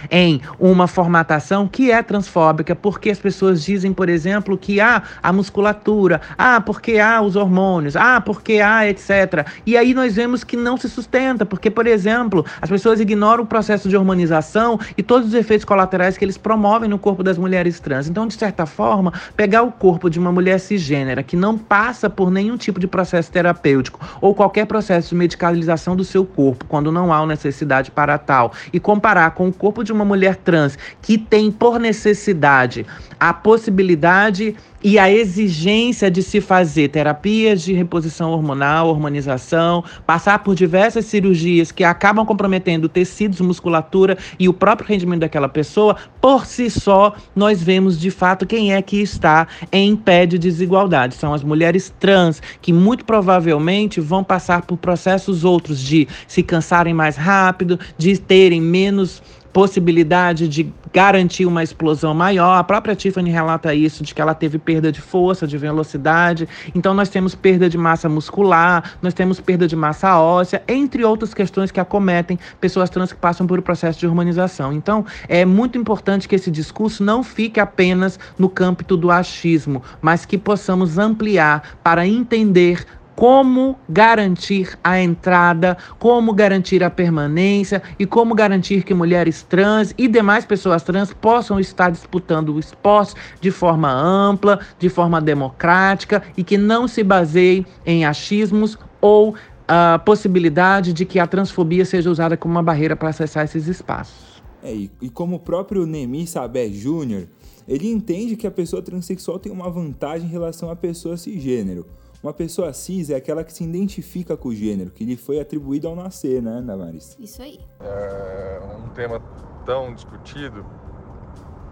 em 0.09 0.41
uma 0.59 0.87
formatação 0.87 1.67
que 1.67 1.91
é 1.91 2.01
transfóbica, 2.01 2.75
porque 2.75 3.09
as 3.09 3.19
pessoas 3.19 3.63
dizem, 3.63 3.93
por 3.93 4.09
exemplo, 4.09 4.57
que 4.57 4.79
há 4.79 5.03
a 5.21 5.33
musculatura, 5.33 6.21
ah, 6.37 6.61
porque 6.61 6.99
há 6.99 7.21
os 7.21 7.35
hormônios, 7.35 7.95
ah, 7.95 8.21
porque 8.21 8.59
há 8.59 8.87
etc. 8.87 9.47
E 9.65 9.77
aí 9.77 9.93
nós 9.93 10.15
vemos 10.15 10.43
que 10.43 10.57
não 10.57 10.77
se 10.77 10.89
sustenta, 10.89 11.45
porque, 11.45 11.69
por 11.69 11.87
exemplo, 11.87 12.45
as 12.61 12.69
pessoas 12.69 12.99
ignoram 12.99 13.43
o 13.43 13.47
processo 13.47 13.89
de 13.89 13.97
hormonização 13.97 14.79
e 14.97 15.03
todos 15.03 15.29
os 15.29 15.33
efeitos 15.33 15.65
colaterais 15.65 16.17
que 16.17 16.25
eles 16.25 16.37
promovem 16.37 16.89
no 16.89 16.97
corpo 16.97 17.23
das 17.23 17.37
mulheres 17.37 17.79
trans. 17.79 18.07
Então, 18.07 18.27
de 18.27 18.33
certa 18.33 18.65
forma, 18.65 19.13
pegar 19.35 19.63
o 19.63 19.71
corpo 19.71 20.09
de 20.09 20.19
uma 20.19 20.31
mulher 20.31 20.59
cisgênera 20.59 21.23
que 21.23 21.35
não 21.35 21.57
passa 21.57 22.09
por 22.09 22.31
nenhum 22.31 22.57
tipo 22.57 22.79
de 22.79 22.87
processo 22.87 23.31
terapêutico 23.31 23.99
ou 24.21 24.33
qualquer 24.33 24.65
processo 24.65 25.09
de 25.09 25.15
medicalização 25.15 25.95
do 25.95 26.03
seu 26.03 26.25
corpo, 26.25 26.65
quando 26.65 26.91
não 26.91 27.13
há 27.13 27.25
necessidade 27.25 27.91
para 27.91 28.17
tal, 28.17 28.51
e 28.71 28.79
comparar 28.79 29.31
com 29.31 29.47
o 29.47 29.53
corpo 29.53 29.83
de 29.85 29.93
uma 29.93 30.03
mulher 30.03 30.35
trans 30.35 30.77
que 31.01 31.17
tem 31.17 31.49
por 31.49 31.79
necessidade 31.79 32.85
a 33.19 33.33
possibilidade 33.33 34.55
e 34.83 34.99
a 34.99 35.11
exigência 35.11 36.11
de 36.11 36.21
se 36.21 36.39
fazer 36.39 36.89
terapias 36.89 37.63
de 37.63 37.73
reposição 37.73 38.31
hormonal, 38.31 38.87
hormonização, 38.87 39.83
passar 40.05 40.43
por 40.43 40.53
diversas 40.53 41.05
cirurgias 41.05 41.71
que 41.71 41.83
acabam 41.83 42.23
comprometendo 42.23 42.87
tecidos, 42.87 43.41
musculatura 43.41 44.15
e 44.37 44.47
o 44.47 44.53
próprio 44.53 44.87
rendimento 44.87 45.21
daquela 45.21 45.49
pessoa, 45.49 45.95
por 46.21 46.45
si 46.45 46.69
só, 46.69 47.15
nós 47.35 47.63
vemos 47.63 47.99
de 47.99 48.11
fato 48.11 48.45
quem 48.45 48.73
é 48.73 48.81
que 48.81 49.01
está 49.01 49.47
em 49.71 49.95
pé 49.95 50.27
de 50.27 50.37
desigualdade. 50.37 51.15
São 51.15 51.33
as 51.33 51.43
mulheres 51.43 51.91
trans, 51.99 52.39
que 52.61 52.71
muito 52.71 53.05
provavelmente 53.05 53.99
vão 53.99 54.23
passar 54.23 54.61
por 54.61 54.77
processos 54.77 55.43
outros 55.43 55.79
de 55.79 56.07
se 56.27 56.43
cansarem 56.43 56.93
mais 56.93 57.15
rápido, 57.15 57.79
de 57.97 58.19
terem 58.19 58.61
menos 58.61 59.23
possibilidade 59.55 60.49
de 60.49 60.69
garantir 60.91 61.45
uma 61.45 61.63
explosão 61.63 62.13
maior. 62.13 62.57
A 62.57 62.63
própria 62.65 62.93
Tiffany 62.93 63.29
relata 63.29 63.73
isso, 63.73 64.03
de 64.03 64.13
que 64.13 64.21
ela 64.21 64.33
teve 64.33 64.57
perda 64.57 64.91
de 64.91 64.99
força, 64.99 65.47
de 65.47 65.57
velocidade. 65.57 66.45
Então, 66.75 66.93
nós 66.93 67.07
temos 67.07 67.33
perda 67.33 67.69
de 67.69 67.77
massa 67.77 68.09
muscular, 68.09 68.97
nós 69.01 69.13
temos 69.13 69.39
perda 69.39 69.65
de 69.65 69.73
massa 69.73 70.19
óssea, 70.19 70.61
entre 70.67 71.05
outras 71.05 71.33
questões 71.33 71.71
que 71.71 71.79
acometem 71.79 72.37
pessoas 72.59 72.89
trans 72.89 73.13
que 73.13 73.17
passam 73.17 73.47
por 73.47 73.57
um 73.57 73.61
processo 73.61 73.97
de 73.97 74.05
hormonização. 74.05 74.73
Então, 74.73 75.05
é 75.29 75.45
muito 75.45 75.77
importante 75.77 76.27
que 76.27 76.35
esse 76.35 76.51
discurso 76.51 77.01
não 77.01 77.23
fique 77.23 77.57
apenas 77.57 78.19
no 78.37 78.49
campo 78.49 78.83
do 78.97 79.09
achismo, 79.09 79.81
mas 80.01 80.25
que 80.25 80.37
possamos 80.37 80.97
ampliar 80.97 81.77
para 81.81 82.05
entender 82.05 82.85
como 83.15 83.77
garantir 83.87 84.77
a 84.83 84.99
entrada, 84.99 85.77
como 85.97 86.33
garantir 86.33 86.83
a 86.83 86.89
permanência 86.89 87.81
e 87.97 88.05
como 88.05 88.35
garantir 88.35 88.83
que 88.83 88.93
mulheres 88.93 89.41
trans 89.41 89.93
e 89.97 90.07
demais 90.07 90.45
pessoas 90.45 90.83
trans 90.83 91.13
possam 91.13 91.59
estar 91.59 91.89
disputando 91.89 92.53
o 92.53 92.59
esporte 92.59 93.15
de 93.39 93.51
forma 93.51 93.91
ampla, 93.91 94.59
de 94.77 94.89
forma 94.89 95.21
democrática 95.21 96.21
e 96.35 96.43
que 96.43 96.57
não 96.57 96.87
se 96.87 97.03
baseie 97.03 97.65
em 97.85 98.05
achismos 98.05 98.77
ou 98.99 99.35
a 99.67 99.99
possibilidade 99.99 100.93
de 100.93 101.05
que 101.05 101.19
a 101.19 101.25
transfobia 101.25 101.85
seja 101.85 102.09
usada 102.09 102.37
como 102.37 102.53
uma 102.53 102.63
barreira 102.63 102.95
para 102.95 103.09
acessar 103.09 103.45
esses 103.45 103.67
espaços. 103.67 104.43
É, 104.61 104.73
e, 104.73 105.09
como 105.09 105.37
o 105.37 105.39
próprio 105.39 105.85
Nemi 105.85 106.25
Sabé 106.27 106.69
Júnior, 106.69 107.27
ele 107.67 107.87
entende 107.87 108.35
que 108.35 108.45
a 108.45 108.51
pessoa 108.51 108.81
transexual 108.81 109.39
tem 109.39 109.51
uma 109.51 109.69
vantagem 109.69 110.27
em 110.27 110.31
relação 110.31 110.69
à 110.69 110.75
pessoa 110.75 111.17
cisgênero 111.17 111.85
uma 112.25 112.33
pessoa 112.33 112.73
cis 112.73 113.11
é 113.11 113.15
aquela 113.15 113.43
que 113.43 113.53
se 113.53 113.63
identifica 113.63 114.35
com 114.35 114.49
o 114.49 114.55
gênero, 114.55 114.89
que 114.89 115.05
lhe 115.05 115.15
foi 115.15 115.39
atribuído 115.39 115.87
ao 115.87 115.95
nascer, 115.95 116.41
né, 116.41 116.59
Damaris? 116.59 117.15
Isso 117.19 117.39
aí. 117.39 117.59
É 117.79 118.61
um 118.83 118.89
tema 118.89 119.21
tão 119.63 119.93
discutido 119.93 120.65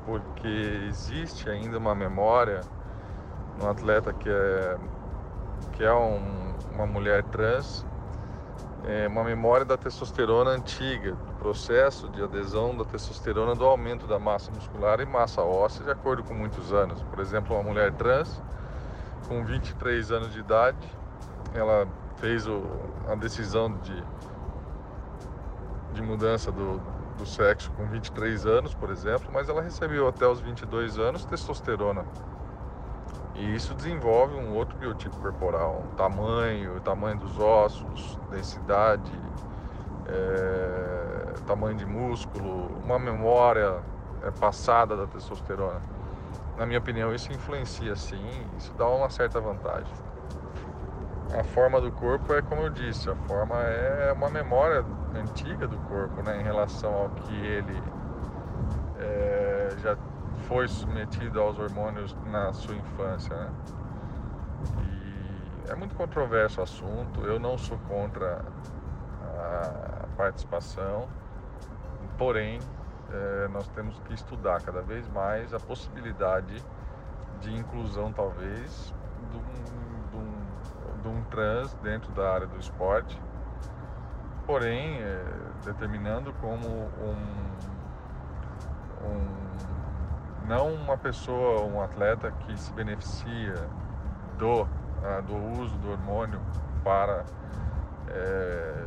porque 0.06 0.48
existe 0.88 1.50
ainda 1.50 1.80
uma 1.80 1.96
memória 1.96 2.62
no 3.60 3.68
atleta 3.68 4.14
que 4.14 4.30
é, 4.30 4.78
que 5.72 5.84
é 5.84 5.92
um, 5.92 6.22
uma 6.76 6.86
mulher 6.86 7.24
trans, 7.24 7.84
é 8.86 9.08
uma 9.08 9.24
memória 9.24 9.66
da 9.66 9.76
testosterona 9.76 10.52
antiga, 10.52 11.14
do 11.14 11.34
processo 11.40 12.10
de 12.10 12.22
adesão 12.22 12.78
da 12.78 12.86
testosterona 12.86 13.56
do 13.56 13.66
aumento 13.66 14.06
da 14.06 14.20
massa 14.20 14.52
muscular 14.52 15.00
e 15.00 15.06
massa 15.06 15.42
óssea 15.42 15.84
de 15.84 15.90
acordo 15.90 16.24
com 16.24 16.36
muitos 16.36 16.72
anos. 16.72 17.02
Por 17.02 17.20
exemplo, 17.20 17.56
uma 17.56 17.64
mulher 17.64 17.92
trans 17.94 18.40
com 19.28 19.44
23 19.44 20.12
anos 20.12 20.34
de 20.34 20.40
idade. 20.40 20.78
Ela 21.54 21.88
fez 22.18 22.48
o, 22.48 22.64
a 23.10 23.16
decisão 23.16 23.74
de, 23.78 24.04
de 25.94 26.02
mudança 26.02 26.52
do, 26.52 26.80
do 27.18 27.26
sexo 27.26 27.72
com 27.72 27.86
23 27.86 28.46
anos, 28.46 28.74
por 28.74 28.90
exemplo, 28.90 29.30
mas 29.32 29.50
ela 29.50 29.62
recebeu 29.62 30.08
até 30.08 30.28
os 30.28 30.40
22 30.42 30.98
anos 30.98 31.26
testosterona. 31.26 32.06
E 33.36 33.56
isso 33.56 33.74
desenvolve 33.74 34.36
um 34.36 34.56
outro 34.56 34.78
biotipo 34.78 35.16
corporal, 35.18 35.84
um 35.86 35.96
tamanho, 35.96 36.80
tamanho 36.82 37.18
dos 37.18 37.40
ossos, 37.40 38.20
densidade, 38.30 39.12
é, 40.08 41.34
tamanho 41.48 41.76
de 41.76 41.86
músculo, 41.86 42.68
uma 42.84 43.00
memória 43.00 43.82
é, 44.22 44.30
passada 44.30 44.96
da 44.96 45.08
testosterona 45.08 45.93
na 46.58 46.66
minha 46.66 46.80
opinião, 46.80 47.14
isso 47.14 47.32
influencia 47.32 47.96
sim, 47.96 48.48
isso 48.58 48.74
dá 48.74 48.88
uma 48.88 49.10
certa 49.10 49.40
vantagem. 49.40 49.94
A 51.38 51.44
forma 51.44 51.82
do 51.82 51.92
corpo 51.92 52.34
é 52.34 52.42
como 52.42 52.62
eu 52.62 52.70
disse, 52.70 53.10
a 53.10 53.16
forma 53.16 53.56
é 53.60 54.14
uma 54.14 54.30
memória 54.30 54.86
antiga 55.16 55.68
do 55.68 55.78
corpo, 55.90 56.22
né, 56.22 56.40
em 56.40 56.44
relação 56.44 56.94
ao 56.94 57.10
que 57.10 57.34
ele 57.34 57.82
é, 59.00 59.76
já 59.82 59.98
foi 60.48 60.68
submetido 60.68 61.42
aos 61.42 61.58
hormônios 61.58 62.16
na 62.28 62.54
sua 62.54 62.76
infância, 62.76 63.36
né? 63.36 63.52
E 64.80 65.72
é 65.72 65.76
muito 65.76 65.96
controverso 65.96 66.60
o 66.60 66.64
assunto, 66.64 67.22
eu 67.22 67.40
não 67.40 67.58
sou 67.58 67.80
contra 67.88 68.46
a 69.22 70.06
participação, 70.16 71.08
porém 72.18 72.60
é, 73.14 73.48
nós 73.50 73.68
temos 73.70 74.00
que 74.00 74.14
estudar 74.14 74.62
cada 74.62 74.82
vez 74.82 75.08
mais 75.10 75.54
a 75.54 75.60
possibilidade 75.60 76.64
de 77.42 77.56
inclusão, 77.56 78.12
talvez, 78.12 78.94
de 79.32 79.38
um, 79.38 80.10
de 80.10 80.18
um, 80.18 81.02
de 81.02 81.08
um 81.08 81.24
trans 81.26 81.74
dentro 81.76 82.12
da 82.14 82.34
área 82.34 82.48
do 82.48 82.58
esporte, 82.58 83.22
porém, 84.46 84.98
é, 85.00 85.24
determinando 85.64 86.34
como 86.42 86.68
um, 86.68 87.16
um, 89.06 89.44
não 90.48 90.74
uma 90.74 90.98
pessoa, 90.98 91.64
um 91.64 91.82
atleta 91.82 92.32
que 92.32 92.58
se 92.58 92.72
beneficia 92.74 93.56
do, 94.38 94.64
uh, 94.64 95.22
do 95.26 95.62
uso 95.62 95.78
do 95.78 95.92
hormônio 95.92 96.42
para 96.84 97.24
é, 98.10 98.86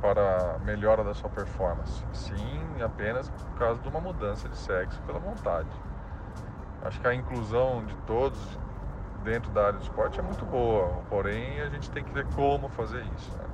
para 0.00 0.58
melhora 0.64 1.02
da 1.02 1.12
sua 1.14 1.28
performance, 1.30 2.04
sim 2.12 2.82
apenas 2.82 3.28
por 3.30 3.58
causa 3.58 3.80
de 3.80 3.88
uma 3.88 4.00
mudança 4.00 4.48
de 4.48 4.56
sexo 4.56 5.00
pela 5.02 5.18
vontade. 5.18 5.68
Acho 6.82 7.00
que 7.00 7.08
a 7.08 7.14
inclusão 7.14 7.84
de 7.84 7.94
todos 8.06 8.58
dentro 9.24 9.50
da 9.50 9.66
área 9.66 9.78
do 9.78 9.82
esporte 9.82 10.20
é 10.20 10.22
muito 10.22 10.44
boa, 10.44 11.02
porém 11.10 11.60
a 11.60 11.68
gente 11.68 11.90
tem 11.90 12.04
que 12.04 12.12
ver 12.12 12.26
como 12.36 12.68
fazer 12.68 13.04
isso. 13.16 13.36
Né? 13.36 13.44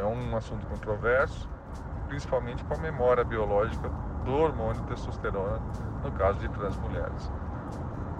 É 0.00 0.04
um 0.04 0.36
assunto 0.36 0.66
controverso, 0.66 1.48
principalmente 2.08 2.64
com 2.64 2.74
a 2.74 2.78
memória 2.78 3.22
biológica 3.22 3.88
do 4.24 4.34
hormônio 4.34 4.82
testosterona, 4.82 5.60
no 6.02 6.10
caso 6.12 6.38
de 6.40 6.48
trans 6.48 6.76
mulheres. 6.78 7.32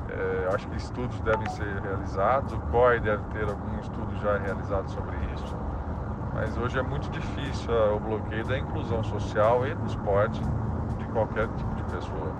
É, 0.08 0.54
acho 0.54 0.68
que 0.68 0.76
estudos 0.76 1.20
devem 1.20 1.48
ser 1.50 1.80
realizados, 1.82 2.52
o 2.52 2.60
COI 2.70 3.00
deve 3.00 3.22
ter 3.24 3.48
algum 3.48 3.78
estudo 3.80 4.16
já 4.20 4.38
realizado 4.38 4.88
sobre 4.88 5.16
isso 5.34 5.59
mas 6.32 6.56
hoje 6.56 6.78
é 6.78 6.82
muito 6.82 7.10
difícil 7.10 7.70
uh, 7.72 7.96
o 7.96 8.00
bloqueio 8.00 8.44
da 8.46 8.58
inclusão 8.58 9.02
social 9.04 9.66
e 9.66 9.74
do 9.74 9.86
esporte 9.86 10.40
de 10.98 11.04
qualquer 11.12 11.48
tipo 11.48 11.74
de 11.74 11.82
pessoa. 11.84 12.34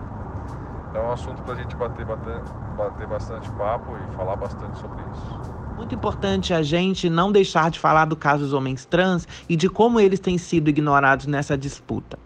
Então 0.91 1.03
é 1.03 1.07
um 1.07 1.13
assunto 1.13 1.43
para 1.43 1.55
a 1.55 1.57
gente 1.57 1.77
bater, 1.77 2.05
bater, 2.05 2.41
bater 2.77 3.07
bastante 3.07 3.51
papo 3.53 3.97
e 3.97 4.17
falar 4.17 4.37
bastante 4.37 4.79
sobre 4.79 5.03
isso. 5.13 5.41
Muito 5.77 5.95
importante 5.95 6.53
a 6.53 6.63
gente 6.63 7.09
não 7.09 7.33
deixar 7.33 7.71
de 7.71 7.79
falar 7.79 8.05
do 8.05 8.17
caso 8.17 8.45
dos 8.45 8.53
homens 8.53 8.85
trans 8.85 9.27
e 9.49 9.57
de 9.57 9.69
como 9.69 9.99
eles 9.99 10.21
têm 10.21 10.37
sido 10.37 10.69
ignorados 10.69 11.27
nessa 11.27 11.57
disputa 11.57 12.19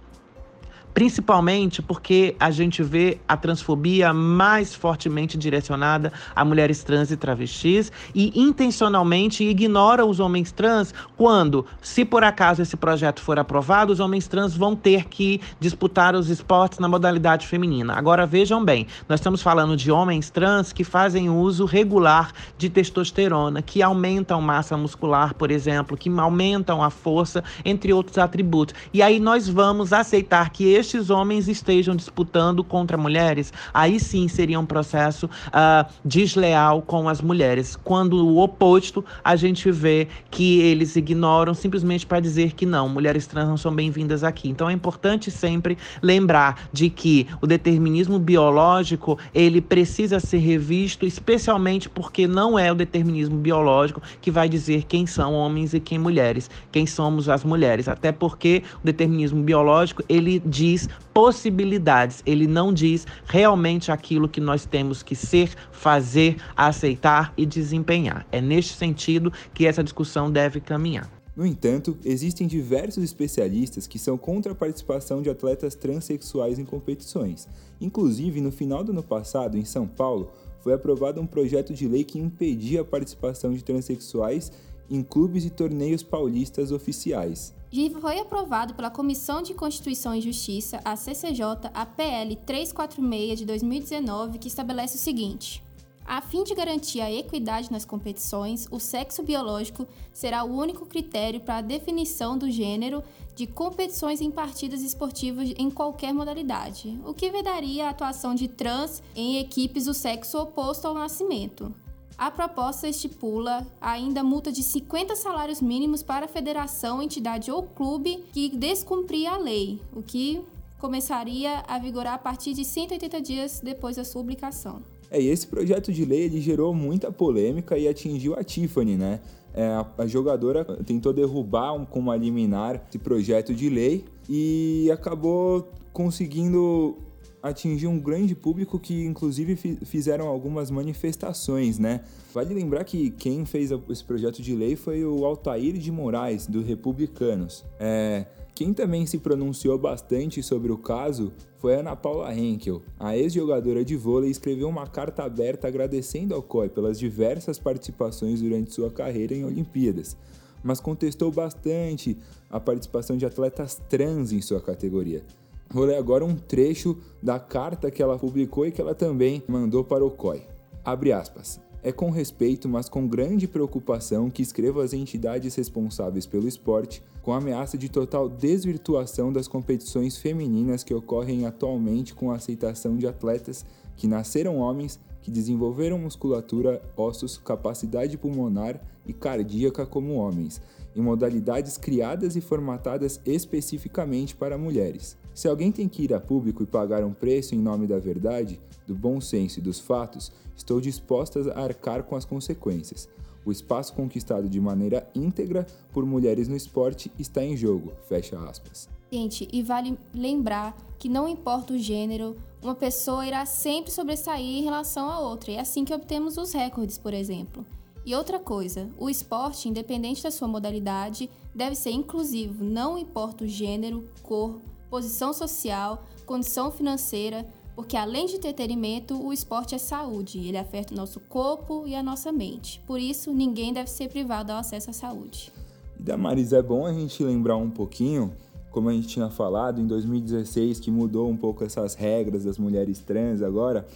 principalmente 0.95 1.83
porque 1.83 2.37
a 2.39 2.53
gente 2.53 2.83
vê 2.83 3.19
a 3.27 3.37
transfobia 3.37 4.15
mais 4.15 4.75
fortemente 4.75 5.37
direcionada 5.37 6.13
a 6.35 6.45
mulheres 6.45 6.85
trans 6.85 7.11
e 7.11 7.17
travestis 7.17 7.91
e 8.15 8.41
intencionalmente 8.41 9.43
ignora 9.43 10.07
os 10.07 10.21
homens 10.21 10.53
trans 10.53 10.95
quando, 11.17 11.67
se 11.83 12.05
por 12.05 12.23
acaso 12.23 12.63
esse 12.63 12.77
projeto 12.77 13.21
for 13.21 13.39
aprovado, 13.39 13.93
os 13.93 13.99
homens 13.99 14.29
trans 14.29 14.57
vão 14.57 14.77
ter 14.77 15.07
que 15.07 15.41
disputar 15.59 16.15
os 16.15 16.31
esportes 16.31 16.79
na 16.79 16.89
modalidade 16.89 17.47
feminina. 17.49 17.95
Agora 17.95 18.25
vejam 18.25 18.65
bem, 18.65 18.87
nós 19.09 19.19
estamos 19.19 19.43
falando 19.43 19.77
de 19.77 19.91
homens 19.91 20.31
trans 20.31 20.73
que 20.73 20.85
fazem 20.85 21.29
uso 21.29 21.65
regular 21.65 22.33
de 22.57 22.71
testosterona, 22.71 23.61
que 23.61 23.83
aumentam 23.83 24.41
massa 24.41 24.77
muscular, 24.77 25.35
por 25.35 25.51
exemplo, 25.51 25.97
que 25.97 26.09
aumentam 26.09 26.83
a 26.83 26.91
força, 26.91 27.43
entre 27.65 27.93
outros 27.93 28.19
atributos. 28.19 28.75
E 28.93 29.03
aí 29.03 29.19
nós 29.19 29.49
vamos 29.49 29.93
aceitar 29.93 30.51
que 30.51 30.65
estes 30.85 31.11
homens 31.11 31.49
estejam 31.49 31.97
disputando 31.97 32.63
contra 32.63 32.97
mulheres, 32.97 33.53
aí 33.73 33.99
sim 33.99 34.29
seria 34.29 34.61
um 34.61 34.67
processo 34.67 35.27
uh, 35.27 35.91
desleal 36.05 36.83
com 36.83 37.09
as 37.09 37.21
mulheres. 37.21 37.77
Quando 37.77 38.25
o 38.27 38.39
oposto, 38.39 39.05
a 39.23 39.35
gente 39.35 39.71
vê 39.71 40.09
que 40.31 40.61
eles 40.61 40.95
ignoram 40.97 41.55
simplesmente 41.55 42.05
para 42.07 42.21
dizer 42.21 42.53
que 42.53 42.67
não, 42.67 42.89
mulheres 42.89 43.27
trans 43.27 43.49
não 43.49 43.57
são 43.57 43.75
bem-vindas 43.75 44.23
aqui. 44.23 44.49
Então 44.49 44.69
é 44.69 44.73
importante 44.73 45.31
sempre 45.31 45.79
lembrar 46.03 46.69
de 46.73 46.91
que 46.91 47.27
o 47.41 47.47
determinismo 47.47 48.19
biológico 48.19 49.19
ele 49.35 49.61
precisa 49.61 50.21
ser 50.21 50.39
revisto, 50.39 51.07
especialmente 51.07 51.89
porque 51.89 52.27
não 52.27 52.59
é 52.59 52.71
o 52.71 52.75
determinismo 52.75 53.39
biológico 53.39 54.03
que 54.21 54.31
vai 54.31 54.49
dizer 54.49 54.85
quem 54.85 55.07
são 55.07 55.33
homens 55.33 55.73
e 55.73 55.81
quem 55.81 55.99
mulheres, 55.99 56.51
quem 56.71 56.87
somos 56.87 57.29
as 57.29 57.43
mulheres. 57.43 57.89
Até 57.89 58.13
porque 58.13 58.63
o 58.83 58.87
determinismo 58.87 59.43
biológico 59.43 60.03
ele 60.09 60.43
diz 60.45 60.74
diz 60.75 60.89
possibilidades, 61.13 62.23
ele 62.27 62.47
não 62.47 62.73
diz 62.73 63.07
realmente 63.25 63.93
aquilo 63.93 64.29
que 64.29 64.41
nós 64.41 64.67
temos 64.67 65.03
que 65.03 65.15
ser, 65.15 65.51
fazer, 65.71 66.37
aceitar 66.57 67.33
e 67.37 67.47
desempenhar. 67.47 68.27
É 68.33 68.41
neste 68.41 68.75
sentido 68.75 69.33
que 69.53 69.67
essa 69.67 69.85
discussão 69.85 70.31
deve 70.31 70.61
caminhar. 70.61 71.09
No 71.37 71.45
entanto, 71.45 71.97
existem 72.05 72.47
diversos 72.47 73.03
especialistas 73.03 73.89
que 73.89 73.99
são 73.99 74.17
contra 74.17 74.53
a 74.53 74.55
participação 74.55 75.21
de 75.21 75.31
atletas 75.31 75.75
transexuais 75.75 76.61
em 76.61 76.65
competições. 76.65 77.49
Inclusive, 77.81 78.41
no 78.41 78.53
final 78.53 78.85
do 78.85 78.93
ano 78.93 79.03
passado, 79.03 79.59
em 79.59 79.65
São 79.65 79.87
Paulo, 79.87 80.31
foi 80.61 80.73
aprovado 80.73 81.21
um 81.21 81.27
projeto 81.27 81.75
de 81.75 81.89
lei 81.89 82.05
que 82.05 82.21
impedia 82.21 82.83
a 82.83 82.85
participação 82.85 83.53
de 83.53 83.65
transexuais 83.65 84.53
em 84.89 85.03
clubes 85.03 85.45
e 85.45 85.51
torneios 85.51 86.03
paulistas 86.03 86.71
oficiais. 86.71 87.53
Foi 88.01 88.21
aprovado 88.21 88.73
pela 88.73 88.89
Comissão 88.89 89.43
de 89.43 89.53
Constituição 89.53 90.15
e 90.15 90.21
Justiça, 90.21 90.81
a 90.85 90.95
CCJ, 90.95 91.73
a 91.75 91.85
PL 91.85 92.37
346 92.37 93.41
de 93.41 93.45
2019, 93.45 94.39
que 94.39 94.47
estabelece 94.47 94.95
o 94.95 95.01
seguinte: 95.01 95.61
a 96.07 96.21
fim 96.21 96.45
de 96.45 96.55
garantir 96.55 97.01
a 97.01 97.11
equidade 97.11 97.73
nas 97.73 97.85
competições, 97.85 98.69
o 98.71 98.79
sexo 98.79 99.25
biológico 99.25 99.89
será 100.13 100.45
o 100.45 100.57
único 100.57 100.87
critério 100.87 101.41
para 101.41 101.57
a 101.57 101.63
definição 101.63 102.39
do 102.39 102.49
gênero 102.49 103.03
de 103.35 103.45
competições 103.45 104.21
em 104.21 104.31
partidas 104.31 104.81
esportivas 104.81 105.53
em 105.59 105.69
qualquer 105.69 106.15
modalidade, 106.15 106.97
o 107.05 107.13
que 107.13 107.29
vedaria 107.29 107.87
a 107.87 107.91
atuação 107.91 108.37
de 108.37 108.47
trans 108.47 109.03
em 109.17 109.39
equipes 109.39 109.87
do 109.87 109.95
sexo 109.95 110.39
oposto 110.39 110.87
ao 110.87 110.95
nascimento. 110.95 111.75
A 112.17 112.31
proposta 112.31 112.89
estipula 112.89 113.67
ainda 113.81 114.23
multa 114.23 114.53
de 114.53 114.63
50 114.63 115.17
salários 115.17 115.61
mínimos 115.61 116.03
para 116.03 116.27
a 116.27 116.29
federação, 116.29 117.03
entidade 117.03 117.51
ou 117.51 117.65
clube 117.65 118.25
que 118.33 118.49
descumprir 118.49 119.29
a 119.29 119.37
lei, 119.37 119.81
o 119.93 120.01
que 120.01 120.41
começaria 120.79 121.65
a 121.67 121.79
vigorar 121.79 122.15
a 122.15 122.19
partir 122.19 122.53
de 122.53 122.65
180 122.65 123.21
dias 123.21 123.61
depois 123.63 123.97
da 123.97 124.05
sua 124.05 124.21
publicação. 124.21 124.83
É, 125.11 125.21
e 125.21 125.29
esse 125.29 125.47
projeto 125.47 125.93
de 125.93 126.05
lei 126.05 126.23
ele 126.23 126.41
gerou 126.41 126.73
muita 126.73 127.11
polêmica 127.11 127.77
e 127.77 127.89
atingiu 127.89 128.35
a 128.35 128.45
Tiffany, 128.45 128.97
né? 128.97 129.21
É, 129.53 129.67
a, 129.69 129.87
a, 129.99 130.07
jogadora 130.07 130.65
tentou 130.85 131.13
derrubar 131.13 131.73
um, 131.73 131.85
com 131.85 132.01
uma 132.01 132.17
liminar 132.17 132.83
esse 132.89 132.99
projeto 132.99 133.55
de 133.55 133.69
lei 133.69 134.05
e 134.29 134.91
acabou 134.93 135.69
conseguindo 135.93 136.97
atingiu 137.45 137.91
um 137.91 138.01
grande 138.01 138.35
público 138.35 138.79
que, 138.79 139.05
inclusive, 139.05 139.55
fizeram 139.85 140.27
algumas 140.27 140.71
manifestações, 140.71 141.79
né? 141.79 142.01
Vale 142.33 142.55
lembrar 142.55 142.85
que 142.85 143.11
quem 143.11 143.45
fez 143.45 143.71
esse 143.91 144.03
projeto 144.03 144.41
de 144.41 144.55
lei 144.55 144.77
foi 144.77 145.05
o 145.05 145.27
Altair 145.27 145.75
de 145.75 145.93
Moraes, 145.93 146.47
do 146.47 146.63
Republicanos. 146.63 147.63
É, 147.79 148.25
quem 148.55 148.73
também 148.73 149.05
se 149.05 149.19
pronunciou 149.19 149.77
bastante 149.77 150.43
sobre 150.43 150.73
o 150.73 150.79
caso 150.79 151.35
foi 151.59 151.75
Ana 151.75 151.95
Paula 151.95 152.35
Henkel. 152.35 152.81
A 152.99 153.15
ex-jogadora 153.15 153.85
de 153.85 153.95
vôlei 153.95 154.31
escreveu 154.31 154.67
uma 154.67 154.87
carta 154.87 155.23
aberta 155.23 155.69
agradecendo 155.69 156.35
ao 156.35 156.43
COI 156.43 156.71
pelas 156.71 156.99
diversas 156.99 157.59
participações 157.59 158.41
durante 158.41 158.73
sua 158.73 158.91
carreira 158.91 159.35
em 159.35 159.45
Olimpíadas, 159.45 160.17
mas 160.63 160.81
contestou 160.81 161.31
bastante 161.31 162.17
a 162.49 162.59
participação 162.59 163.19
de 163.19 163.27
atletas 163.27 163.83
trans 163.87 164.33
em 164.33 164.41
sua 164.41 164.63
categoria. 164.63 165.23
Vou 165.71 165.85
ler 165.85 165.97
agora 165.97 166.25
um 166.25 166.37
trecho 166.37 166.97
da 167.23 167.39
carta 167.39 167.91
que 167.91 168.03
ela 168.03 168.19
publicou 168.19 168.67
e 168.67 168.73
que 168.73 168.81
ela 168.81 168.95
também 168.95 169.43
mandou 169.49 169.83
para 169.83 170.05
o 170.05 170.11
COI. 170.11 170.47
Abre 170.85 171.13
aspas. 171.13 171.61
É 171.83 171.93
com 171.93 172.11
respeito, 172.11 172.67
mas 172.67 172.89
com 172.89 173.07
grande 173.07 173.47
preocupação 173.47 174.31
que 174.31 174.41
escrevo 174.41 174.81
às 174.81 174.95
entidades 174.95 175.55
responsáveis 175.55 176.27
pelo 176.27 176.49
esporte, 176.49 177.03
com 177.21 177.31
a 177.33 177.37
ameaça 177.37 177.77
de 177.77 177.91
total 177.91 178.27
desvirtuação 178.27 179.31
das 179.31 179.47
competições 179.47 180.17
femininas 180.17 180.83
que 180.83 180.95
ocorrem 180.95 181.45
atualmente 181.45 182.15
com 182.15 182.31
a 182.31 182.37
aceitação 182.37 182.97
de 182.97 183.07
atletas 183.07 183.67
que 183.97 184.07
nasceram 184.07 184.57
homens, 184.57 184.99
que 185.21 185.31
desenvolveram 185.31 185.99
musculatura, 185.99 186.81
ossos, 186.97 187.37
capacidade 187.37 188.17
pulmonar 188.17 188.81
e 189.07 189.13
cardíaca 189.13 189.85
como 189.85 190.15
homens, 190.15 190.63
em 190.97 191.03
modalidades 191.03 191.77
criadas 191.77 192.35
e 192.35 192.41
formatadas 192.41 193.21
especificamente 193.27 194.35
para 194.35 194.57
mulheres. 194.57 195.19
Se 195.35 195.49
alguém 195.49 195.73
tem 195.73 195.89
que 195.89 196.05
ir 196.05 196.15
a 196.15 196.21
público 196.21 196.63
e 196.63 196.67
pagar 196.67 197.05
um 197.05 197.13
preço 197.13 197.57
em 197.57 197.59
nome 197.59 197.89
da 197.89 197.99
verdade, 197.99 198.61
do 198.87 198.95
bom 198.95 199.21
senso 199.21 199.59
e 199.59 199.63
dos 199.63 199.81
fatos, 199.81 200.31
estou 200.57 200.81
disposta 200.81 201.53
a 201.53 201.65
arcar 201.65 202.05
com 202.05 202.15
as 202.15 202.25
consequências. 202.25 203.09
O 203.45 203.51
espaço 203.51 203.93
conquistado 203.95 204.49
de 204.49 204.61
maneira 204.61 205.11
íntegra 205.15 205.67
por 205.93 206.07
mulheres 206.07 206.47
no 206.49 206.57
esporte 206.57 207.11
está 207.19 207.45
em 207.45 207.57
jogo. 207.57 207.93
Fecha 208.09 208.39
aspas. 208.39 208.89
Gente, 209.13 209.49
e 209.53 209.63
vale 209.63 209.99
lembrar 210.15 210.77
que 210.99 211.09
não 211.09 211.29
importa 211.29 211.75
o 211.75 211.79
gênero, 211.79 212.37
uma 212.63 212.75
pessoa 212.75 213.27
irá 213.27 213.45
sempre 213.45 213.91
sobressair 213.91 214.59
em 214.59 214.63
relação 214.63 215.11
a 215.11 215.21
outra. 215.21 215.51
E 215.51 215.57
é 215.57 215.61
assim 215.61 215.85
que 215.85 215.93
obtemos 215.93 216.39
os 216.39 216.53
recordes, 216.53 216.97
por 216.97 217.13
exemplo. 217.13 217.67
E 218.07 218.15
outra 218.15 218.39
coisa, 218.39 218.89
o 218.99 219.11
esporte, 219.11 219.69
independente 219.69 220.23
da 220.23 220.31
sua 220.31 220.47
modalidade, 220.47 221.31
deve 221.55 221.75
ser 221.75 221.91
inclusivo, 221.91 222.63
não 222.63 222.99
importa 222.99 223.45
o 223.45 223.49
gênero, 223.49 224.05
cor, 224.23 224.61
posição 224.91 225.33
social, 225.33 226.05
condição 226.25 226.71
financeira, 226.71 227.47
porque 227.75 227.97
além 227.97 228.27
de 228.27 228.37
entretenimento, 228.37 229.21
o 229.21 229.33
esporte 229.33 229.75
é 229.75 229.79
saúde. 229.79 230.39
Ele 230.39 230.57
afeta 230.57 230.95
o 230.95 230.97
nosso 230.97 231.19
corpo 231.21 231.85
e 231.87 231.95
a 231.95 232.03
nossa 232.03 232.31
mente. 232.31 232.81
Por 232.87 233.01
isso, 233.01 233.33
ninguém 233.33 233.73
deve 233.73 233.91
ser 233.91 234.09
privado 234.09 234.53
ao 234.53 234.59
acesso 234.59 234.91
à 234.91 234.93
saúde. 234.93 235.53
E 235.99 236.03
Damaris, 236.03 236.53
é 236.53 236.63
bom 236.63 236.87
a 236.87 236.93
gente 236.93 237.23
lembrar 237.25 237.57
um 237.57 237.71
pouquinho, 237.71 238.33
como 238.71 238.89
a 238.89 238.93
gente 238.93 239.09
tinha 239.09 239.29
falado, 239.29 239.81
em 239.81 239.87
2016 239.87 240.79
que 240.79 240.91
mudou 240.91 241.29
um 241.29 241.37
pouco 241.37 241.65
essas 241.65 241.95
regras 241.95 242.45
das 242.45 242.59
mulheres 242.59 243.01
trans 243.01 243.43
agora. 243.43 243.87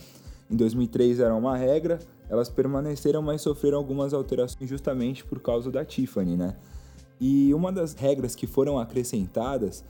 Em 0.50 0.56
2003 0.56 1.20
era 1.20 1.34
uma 1.34 1.56
regra, 1.56 1.98
elas 2.28 2.48
permaneceram, 2.48 3.22
mas 3.22 3.42
sofreram 3.42 3.78
algumas 3.78 4.12
alterações 4.12 4.68
justamente 4.68 5.24
por 5.24 5.40
causa 5.40 5.70
da 5.70 5.84
Tiffany, 5.84 6.36
né? 6.36 6.56
E 7.20 7.52
uma 7.52 7.72
das 7.72 7.94
regras 7.94 8.34
que 8.34 8.46
foram 8.46 8.78
acrescentadas 8.78 9.84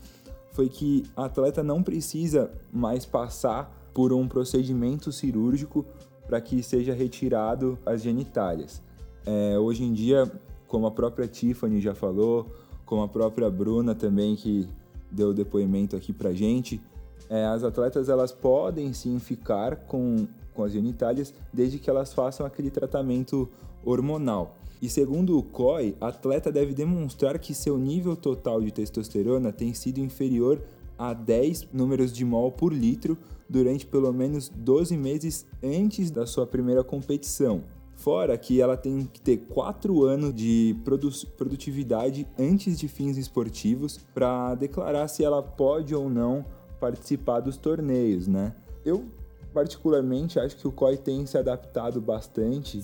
foi 0.51 0.69
que 0.69 1.05
a 1.17 1.27
atleta 1.27 1.63
não 1.63 1.83
precisa 1.83 2.51
mais 2.73 3.07
passar 3.07 3.91
por 3.95 4.13
um 4.13 4.29
procedimento 4.29 5.11
cirúrgico 5.11 5.85
para 6.27 6.41
que 6.41 6.63
seja 6.63 6.93
retirado 6.93 7.79
as 7.85 8.03
genitálias. 8.03 8.83
É, 9.25 9.59
hoje 9.59 9.85
em 9.85 9.93
dia, 9.93 10.31
como 10.67 10.87
a 10.87 10.91
própria 10.91 11.27
Tiffany 11.27 11.81
já 11.81 11.95
falou, 11.95 12.47
como 12.85 13.03
a 13.03 13.09
própria 13.09 13.51
Bruna 13.51 13.95
também 13.95 14.37
que 14.37 14.69
deu 15.11 15.33
depoimento 15.33 15.97
aqui 15.97 16.13
pra 16.13 16.33
gente, 16.33 16.81
é, 17.29 17.45
as 17.47 17.63
atletas 17.63 18.09
elas 18.09 18.33
podem 18.33 18.93
sim 18.93 19.19
ficar 19.19 19.77
com, 19.77 20.27
com 20.55 20.65
as 20.65 20.73
genitálias 20.73 21.33
desde 21.53 21.79
que 21.79 21.89
elas 21.89 22.13
façam 22.13 22.47
aquele 22.47 22.71
tratamento 22.71 23.49
hormonal. 23.85 24.58
E 24.81 24.89
segundo 24.89 25.37
o 25.37 25.43
COI, 25.43 25.97
a 26.01 26.09
atleta 26.09 26.53
deve 26.53 26.73
demonstrar 26.73 27.39
que 27.39 27.53
seu 27.53 27.77
nível 27.77 28.15
total 28.15 28.61
de 28.61 28.71
testosterona 28.71 29.53
tem 29.53 29.75
sido 29.75 29.99
inferior 29.99 30.63
a 30.97 31.13
10 31.13 31.69
números 31.73 32.13
de 32.13 32.25
mol 32.25 32.53
por 32.53 32.73
litro 32.73 33.17
durante 33.49 33.87
pelo 33.87 34.13
menos 34.13 34.49
12 34.49 34.97
meses 34.97 35.47
antes 35.63 36.11
da 36.11 36.27
sua 36.27 36.47
primeira 36.47 36.85
competição. 36.85 37.63
Fora 37.95 38.39
que 38.39 38.61
ela 38.61 38.77
tem 38.77 39.09
que 39.13 39.21
ter 39.21 39.39
4 39.49 40.05
anos 40.05 40.33
de 40.33 40.77
produ 40.85 41.11
produtividade 41.37 42.27
antes 42.39 42.79
de 42.79 42.87
fins 42.87 43.17
esportivos 43.17 43.99
para 44.15 44.55
declarar 44.55 45.09
se 45.09 45.25
ela 45.25 45.43
pode 45.43 45.95
ou 45.95 46.09
não 46.09 46.45
participar 46.79 47.41
dos 47.41 47.57
torneios, 47.57 48.29
né? 48.29 48.55
Eu 48.85 49.05
particularmente 49.53 50.39
acho 50.39 50.57
que 50.57 50.69
o 50.69 50.71
COI 50.71 50.97
tem 50.97 51.27
se 51.27 51.37
adaptado 51.37 52.01
bastante 52.01 52.81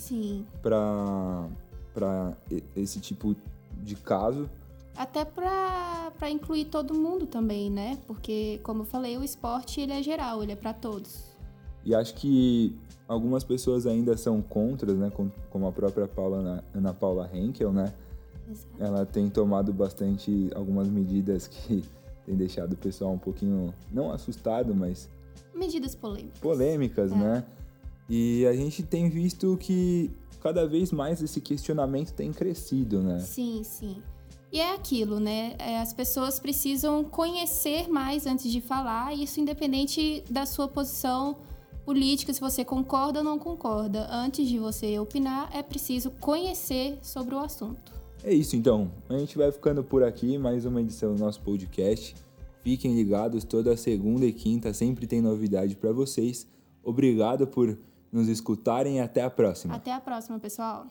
para 0.61 1.47
para 1.95 2.37
esse 2.77 3.01
tipo 3.01 3.35
de 3.83 3.95
caso. 3.95 4.51
Até 4.97 5.25
para 5.25 6.31
incluir 6.31 6.67
todo 6.67 6.95
mundo 6.95 7.27
também, 7.27 7.71
né? 7.71 7.99
Porque, 8.07 8.61
como 8.63 8.83
eu 8.83 8.87
falei, 8.87 9.17
o 9.17 9.25
esporte 9.25 9.81
ele 9.81 9.93
é 9.93 10.03
geral, 10.03 10.43
ele 10.43 10.53
é 10.53 10.57
para 10.57 10.73
todos. 10.73 11.35
E 11.85 11.95
acho 11.95 12.15
que 12.15 12.77
algumas 13.07 13.45
pessoas 13.45 13.87
ainda 13.87 14.17
são 14.17 14.41
contra, 14.43 14.93
né? 14.93 15.11
Como 15.51 15.67
a 15.67 15.73
própria 15.73 16.07
Paula, 16.07 16.65
Ana 16.75 16.95
Paula 16.95 17.31
Henkel, 17.33 17.73
né? 17.73 17.93
Exato. 18.51 18.75
Ela 18.79 19.07
tem 19.07 19.29
tomado 19.29 19.73
bastante 19.73 20.51
algumas 20.55 20.89
medidas 20.89 21.47
que 21.49 21.83
tem 22.25 22.37
deixado 22.37 22.73
o 22.73 22.77
pessoal 22.77 23.13
um 23.13 23.19
pouquinho, 23.19 23.75
não 23.91 24.11
assustado, 24.11 24.75
mas... 24.75 25.11
Medidas 25.55 25.95
polêmicas. 25.95 26.39
Polêmicas, 26.41 27.13
é. 27.13 27.17
né? 27.17 27.45
E 28.09 28.47
a 28.47 28.55
gente 28.55 28.83
tem 28.83 29.09
visto 29.09 29.57
que 29.59 30.11
cada 30.41 30.67
vez 30.67 30.93
mais 30.93 31.23
esse 31.23 31.41
questionamento 31.41 32.13
tem 32.13 32.33
crescido, 32.33 33.03
né? 33.03 33.19
Sim, 33.21 33.63
sim. 33.65 33.97
E 34.53 34.61
é 34.61 34.75
aquilo, 34.75 35.19
né? 35.19 35.55
É, 35.59 35.81
as 35.81 35.93
pessoas 35.93 36.39
precisam 36.39 37.03
conhecer 37.03 37.89
mais 37.89 38.27
antes 38.27 38.53
de 38.53 38.61
falar, 38.61 39.13
isso 39.13 39.41
independente 39.41 40.23
da 40.31 40.47
sua 40.47 40.69
posição 40.69 41.37
política, 41.85 42.33
se 42.33 42.41
você 42.41 42.65
concorda 42.65 43.19
ou 43.19 43.25
não 43.25 43.39
concorda. 43.39 44.07
Antes 44.11 44.49
de 44.49 44.59
você 44.59 44.99
opinar, 44.99 45.51
é 45.53 45.63
preciso 45.63 46.11
conhecer 46.13 46.99
sobre 47.03 47.35
o 47.35 47.39
assunto. 47.39 47.93
É 48.23 48.33
isso 48.33 48.55
então. 48.55 48.91
A 49.09 49.19
gente 49.19 49.37
vai 49.37 49.51
ficando 49.51 49.83
por 49.83 50.03
aqui, 50.03 50.39
mais 50.39 50.65
uma 50.65 50.81
edição 50.81 51.15
do 51.15 51.21
nosso 51.21 51.41
podcast. 51.41 52.15
Fiquem 52.63 52.95
ligados, 52.95 53.45
toda 53.45 53.77
segunda 53.77 54.25
e 54.25 54.33
quinta 54.33 54.73
sempre 54.73 55.07
tem 55.07 55.21
novidade 55.21 55.75
para 55.75 55.93
vocês. 55.93 56.47
Obrigado 56.83 57.47
por 57.47 57.79
nos 58.15 58.29
escutarem 58.29 58.99
e 58.99 59.01
até 59.01 59.23
a 59.23 59.31
próxima. 59.31 59.75
Até 59.75 59.93
a 59.93 60.01
próxima, 60.01 60.39
pessoal. 60.39 60.87